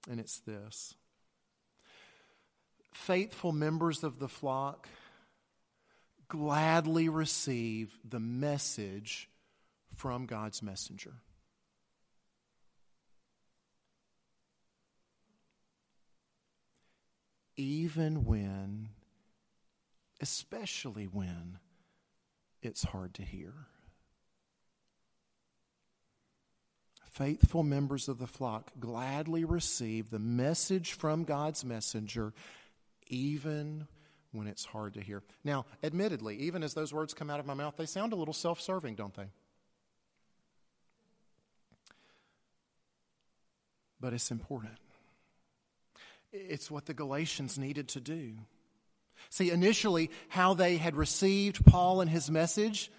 And 0.09 0.21
it's 0.21 0.39
this 0.41 0.95
faithful 2.93 3.53
members 3.53 4.05
of 4.05 4.19
the 4.19 4.29
flock 4.29 4.89
gladly 6.29 7.09
receive 7.09 7.99
the 8.09 8.21
message 8.21 9.29
from 9.97 10.27
God's 10.27 10.63
messenger. 10.63 11.15
Even 17.57 18.25
when, 18.25 18.91
especially 20.21 21.05
when, 21.05 21.59
it's 22.62 22.85
hard 22.85 23.14
to 23.14 23.23
hear. 23.23 23.53
Faithful 27.11 27.62
members 27.62 28.09
of 28.09 28.18
the 28.18 28.26
flock 28.26 28.70
gladly 28.78 29.45
receive 29.45 30.11
the 30.11 30.18
message 30.18 30.93
from 30.93 31.24
God's 31.24 31.64
messenger, 31.64 32.32
even 33.09 33.89
when 34.32 34.47
it's 34.47 34.64
hard 34.64 34.95
to 34.95 35.01
hear. 35.01 35.22
Now, 35.43 35.66
admittedly, 35.82 36.37
even 36.37 36.62
as 36.62 36.74
those 36.74 36.95
words 36.95 37.12
come 37.12 37.28
out 37.28 37.41
of 37.41 37.47
my 37.47 37.55
mouth, 37.55 37.74
they 37.76 37.87
sound 37.87 38.12
a 38.12 38.16
little 38.16 38.32
self 38.35 38.61
serving, 38.61 38.95
don't 38.95 39.14
they? 39.14 39.30
But 44.01 44.12
it's 44.12 44.30
important. 44.30 44.78
It's 46.32 46.70
what 46.70 46.87
the 46.87 46.95
Galatians 46.95 47.59
needed 47.59 47.89
to 47.89 48.01
do. 48.01 48.35
See, 49.29 49.51
initially, 49.51 50.11
how 50.29 50.55
they 50.55 50.77
had 50.77 50.97
received 50.97 51.64
Paul 51.64 52.01
and 52.01 52.11
his 52.11 52.31
message 52.31 52.91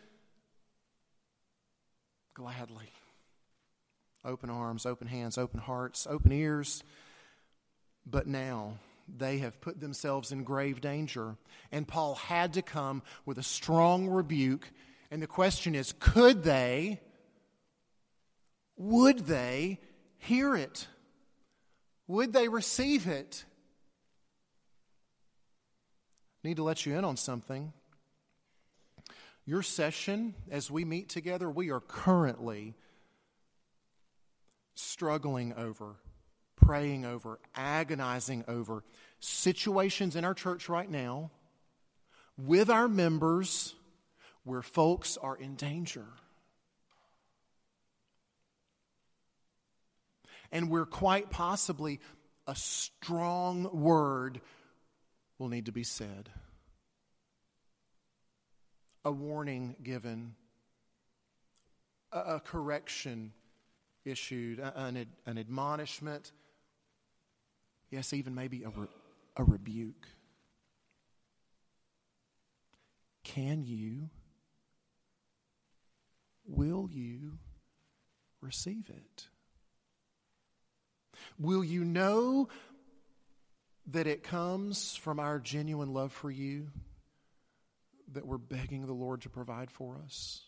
gladly. 2.34 2.92
Open 4.24 4.50
arms, 4.50 4.86
open 4.86 5.08
hands, 5.08 5.38
open 5.38 5.60
hearts, 5.60 6.08
open 6.10 6.32
ears. 6.32 6.84
But 8.06 8.28
now, 8.28 8.78
they 9.08 9.40
have 9.40 9.62
put 9.62 9.80
themselves 9.80 10.32
in 10.32 10.44
grave 10.44 10.82
danger. 10.82 11.36
And 11.72 11.88
Paul 11.88 12.16
had 12.16 12.54
to 12.54 12.62
come 12.62 13.02
with 13.26 13.38
a 13.38 13.44
strong 13.44 14.08
rebuke. 14.08 14.70
And 15.10 15.22
the 15.22 15.28
question 15.28 15.76
is 15.76 15.94
could 16.00 16.44
they, 16.44 17.00
would 18.78 19.20
they 19.20 19.80
hear 20.18 20.56
it? 20.56 20.88
Would 22.08 22.34
they 22.34 22.48
receive 22.48 23.08
it? 23.08 23.46
Need 26.44 26.58
to 26.58 26.64
let 26.64 26.86
you 26.86 26.98
in 26.98 27.06
on 27.06 27.18
something. 27.18 27.74
Your 29.46 29.62
session, 29.62 30.34
as 30.50 30.72
we 30.72 30.86
meet 30.86 31.10
together, 31.10 31.50
we 31.50 31.72
are 31.72 31.80
currently 31.80 32.76
struggling 34.76 35.54
over, 35.54 35.96
praying 36.56 37.06
over, 37.06 37.40
agonizing 37.56 38.44
over 38.48 38.84
situations 39.20 40.16
in 40.16 40.26
our 40.26 40.34
church 40.34 40.70
right 40.70 40.90
now 40.90 41.32
with 42.38 42.70
our 42.70 42.88
members 42.88 43.76
where 44.44 44.62
folks 44.62 45.18
are 45.18 45.36
in 45.36 45.56
danger. 45.56 46.06
And 50.52 50.70
we're 50.70 50.86
quite 50.86 51.30
possibly 51.30 52.00
a 52.48 52.56
strong 52.56 53.70
word 53.72 54.42
will 55.42 55.50
need 55.50 55.66
to 55.66 55.72
be 55.72 55.84
said, 55.84 56.30
a 59.04 59.12
warning 59.12 59.76
given, 59.82 60.36
a, 62.12 62.40
correction 62.40 63.34
issued, 64.06 64.60
an, 64.60 65.04
an 65.26 65.38
admonishment, 65.40 66.32
yes, 67.90 68.14
even 68.14 68.36
maybe 68.36 68.62
a, 68.62 68.70
re, 68.70 68.86
a 69.36 69.44
rebuke. 69.44 70.06
Can 73.24 73.64
you, 73.66 74.12
will 76.46 76.88
you 76.92 77.40
receive 78.42 78.92
it? 78.92 79.26
Will 81.40 81.64
you 81.64 81.84
know 81.84 82.48
that 83.92 84.08
it 84.08 84.24
comes 84.24 84.96
from 84.96 85.20
our 85.20 85.40
genuine 85.40 85.94
love 85.94 86.12
for 86.12 86.32
you 86.32 86.68
that 88.14 88.26
we're 88.26 88.38
begging 88.38 88.86
the 88.86 88.94
Lord 88.94 89.22
to 89.22 89.30
provide 89.30 89.72
for 89.72 90.00
us? 90.04 90.44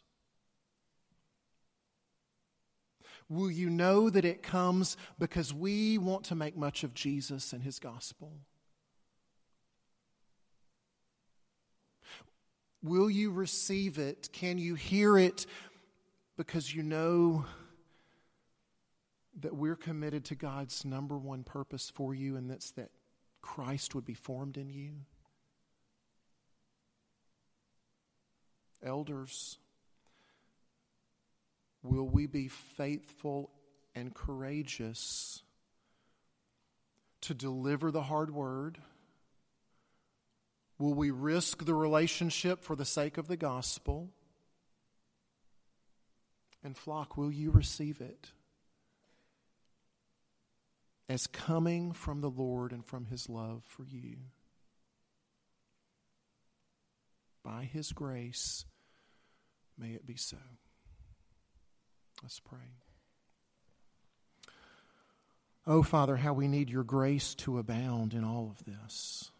Will 3.29 3.49
you 3.49 3.69
know 3.69 4.09
that 4.09 4.25
it 4.25 4.43
comes 4.43 4.97
because 5.17 5.53
we 5.53 5.97
want 5.97 6.25
to 6.25 6.35
make 6.35 6.57
much 6.57 6.83
of 6.83 6.93
Jesus 6.93 7.53
and 7.53 7.63
his 7.63 7.79
gospel? 7.79 8.33
Will 12.81 13.09
you 13.09 13.31
receive 13.31 13.97
it? 13.97 14.29
Can 14.33 14.57
you 14.57 14.75
hear 14.75 15.17
it 15.17 15.45
because 16.35 16.73
you 16.75 16.83
know 16.83 17.45
that 19.39 19.55
we're 19.55 19.77
committed 19.77 20.25
to 20.25 20.35
God's 20.35 20.83
number 20.83 21.17
one 21.17 21.43
purpose 21.43 21.89
for 21.89 22.13
you, 22.13 22.35
and 22.35 22.49
that's 22.49 22.71
that 22.71 22.91
Christ 23.43 23.93
would 23.93 24.05
be 24.05 24.15
formed 24.15 24.57
in 24.57 24.69
you? 24.69 24.93
Elders, 28.81 29.59
will 31.83 32.07
we 32.07 32.25
be 32.25 32.47
faithful 32.47 33.51
and 33.93 34.15
courageous 34.15 35.43
to 37.21 37.33
deliver 37.33 37.91
the 37.91 38.01
hard 38.01 38.31
word? 38.31 38.79
Will 40.79 40.93
we 40.93 41.11
risk 41.11 41.65
the 41.65 41.75
relationship 41.75 42.63
for 42.63 42.75
the 42.75 42.85
sake 42.85 43.17
of 43.17 43.27
the 43.27 43.37
gospel? 43.37 44.09
And, 46.63 46.77
flock, 46.77 47.17
will 47.17 47.31
you 47.31 47.51
receive 47.51 48.01
it 48.01 48.31
as 51.09 51.27
coming 51.27 51.91
from 51.91 52.21
the 52.21 52.29
Lord 52.29 52.71
and 52.71 52.85
from 52.85 53.07
His 53.07 53.29
love 53.29 53.63
for 53.67 53.83
you? 53.83 54.17
By 57.43 57.63
His 57.63 57.91
grace, 57.91 58.65
may 59.77 59.91
it 59.91 60.05
be 60.05 60.15
so. 60.15 60.37
Let's 62.21 62.39
pray. 62.39 62.77
Oh, 65.65 65.83
Father, 65.83 66.17
how 66.17 66.33
we 66.33 66.47
need 66.47 66.69
your 66.69 66.83
grace 66.83 67.35
to 67.35 67.57
abound 67.57 68.13
in 68.13 68.23
all 68.23 68.49
of 68.51 68.65
this. 68.65 69.31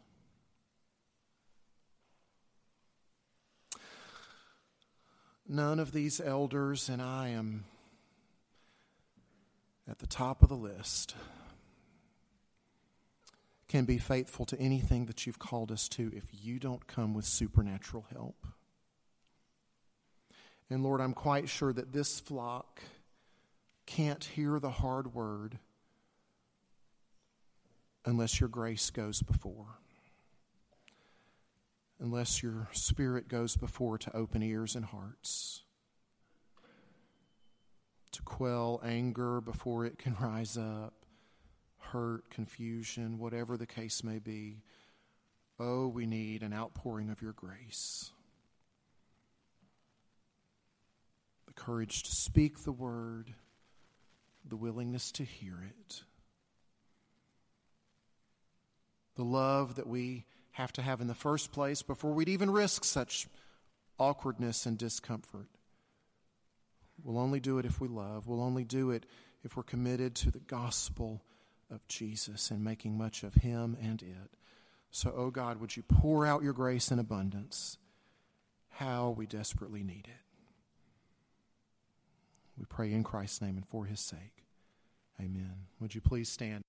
None 5.47 5.79
of 5.79 5.91
these 5.91 6.21
elders, 6.21 6.87
and 6.87 7.01
I 7.01 7.29
am 7.29 7.65
at 9.89 9.99
the 9.99 10.07
top 10.07 10.41
of 10.41 10.49
the 10.49 10.55
list, 10.55 11.15
can 13.73 13.85
be 13.85 13.97
faithful 13.97 14.45
to 14.45 14.59
anything 14.59 15.07
that 15.07 15.25
you've 15.25 15.39
called 15.39 15.71
us 15.71 15.89
to 15.89 16.11
if 16.15 16.25
you 16.31 16.59
don't 16.59 16.85
come 16.85 17.15
with 17.15 17.25
supernatural 17.25 18.05
help. 18.13 18.45
And 20.69 20.83
Lord, 20.83 21.01
I'm 21.01 21.13
quite 21.13 21.49
sure 21.49 21.73
that 21.73 21.91
this 21.91 22.19
flock 22.19 22.83
can't 23.87 24.23
hear 24.23 24.59
the 24.59 24.69
hard 24.69 25.15
word 25.15 25.57
unless 28.05 28.39
your 28.39 28.47
grace 28.47 28.91
goes 28.91 29.23
before 29.23 29.79
unless 31.99 32.43
your 32.43 32.67
spirit 32.73 33.27
goes 33.27 33.55
before 33.55 33.97
to 33.97 34.15
open 34.15 34.43
ears 34.43 34.75
and 34.75 34.85
hearts, 34.85 35.63
to 38.11 38.21
quell 38.21 38.79
anger 38.83 39.41
before 39.41 39.83
it 39.83 39.97
can 39.97 40.15
rise 40.21 40.57
up, 40.57 41.02
hurt, 41.93 42.27
confusion, 42.31 43.19
whatever 43.19 43.55
the 43.55 43.67
case 43.67 44.03
may 44.03 44.17
be. 44.17 44.63
Oh, 45.59 45.87
we 45.87 46.07
need 46.07 46.41
an 46.41 46.51
outpouring 46.51 47.11
of 47.11 47.21
your 47.21 47.33
grace. 47.33 48.11
The 51.45 51.53
courage 51.53 52.01
to 52.03 52.11
speak 52.11 52.63
the 52.63 52.71
word, 52.71 53.35
the 54.43 54.55
willingness 54.55 55.11
to 55.13 55.23
hear 55.23 55.63
it, 55.63 56.01
the 59.15 59.23
love 59.23 59.75
that 59.75 59.87
we 59.87 60.25
have 60.53 60.73
to 60.73 60.81
have 60.81 60.99
in 60.99 61.07
the 61.07 61.13
first 61.13 61.51
place 61.51 61.83
before 61.83 62.11
we'd 62.11 62.27
even 62.27 62.49
risk 62.49 62.83
such 62.83 63.27
awkwardness 63.99 64.65
and 64.65 64.79
discomfort. 64.79 65.47
We'll 67.03 67.19
only 67.19 67.39
do 67.39 67.59
it 67.59 67.65
if 67.65 67.79
we 67.79 67.87
love. 67.87 68.25
We'll 68.25 68.41
only 68.41 68.63
do 68.63 68.89
it 68.89 69.05
if 69.43 69.55
we're 69.55 69.63
committed 69.63 70.15
to 70.15 70.31
the 70.31 70.39
gospel 70.39 71.21
of 71.73 71.87
Jesus 71.87 72.51
and 72.51 72.63
making 72.63 72.97
much 72.97 73.23
of 73.23 73.35
Him 73.35 73.75
and 73.81 74.01
it. 74.01 74.31
So, 74.91 75.13
oh 75.15 75.31
God, 75.31 75.59
would 75.59 75.75
you 75.75 75.83
pour 75.83 76.25
out 76.25 76.43
your 76.43 76.53
grace 76.53 76.91
in 76.91 76.99
abundance? 76.99 77.77
How 78.69 79.09
we 79.09 79.25
desperately 79.25 79.83
need 79.83 80.05
it. 80.05 80.21
We 82.57 82.65
pray 82.65 82.93
in 82.93 83.03
Christ's 83.03 83.41
name 83.41 83.57
and 83.57 83.67
for 83.67 83.85
His 83.85 83.99
sake. 83.99 84.45
Amen. 85.19 85.67
Would 85.79 85.95
you 85.95 86.01
please 86.01 86.29
stand? 86.29 86.61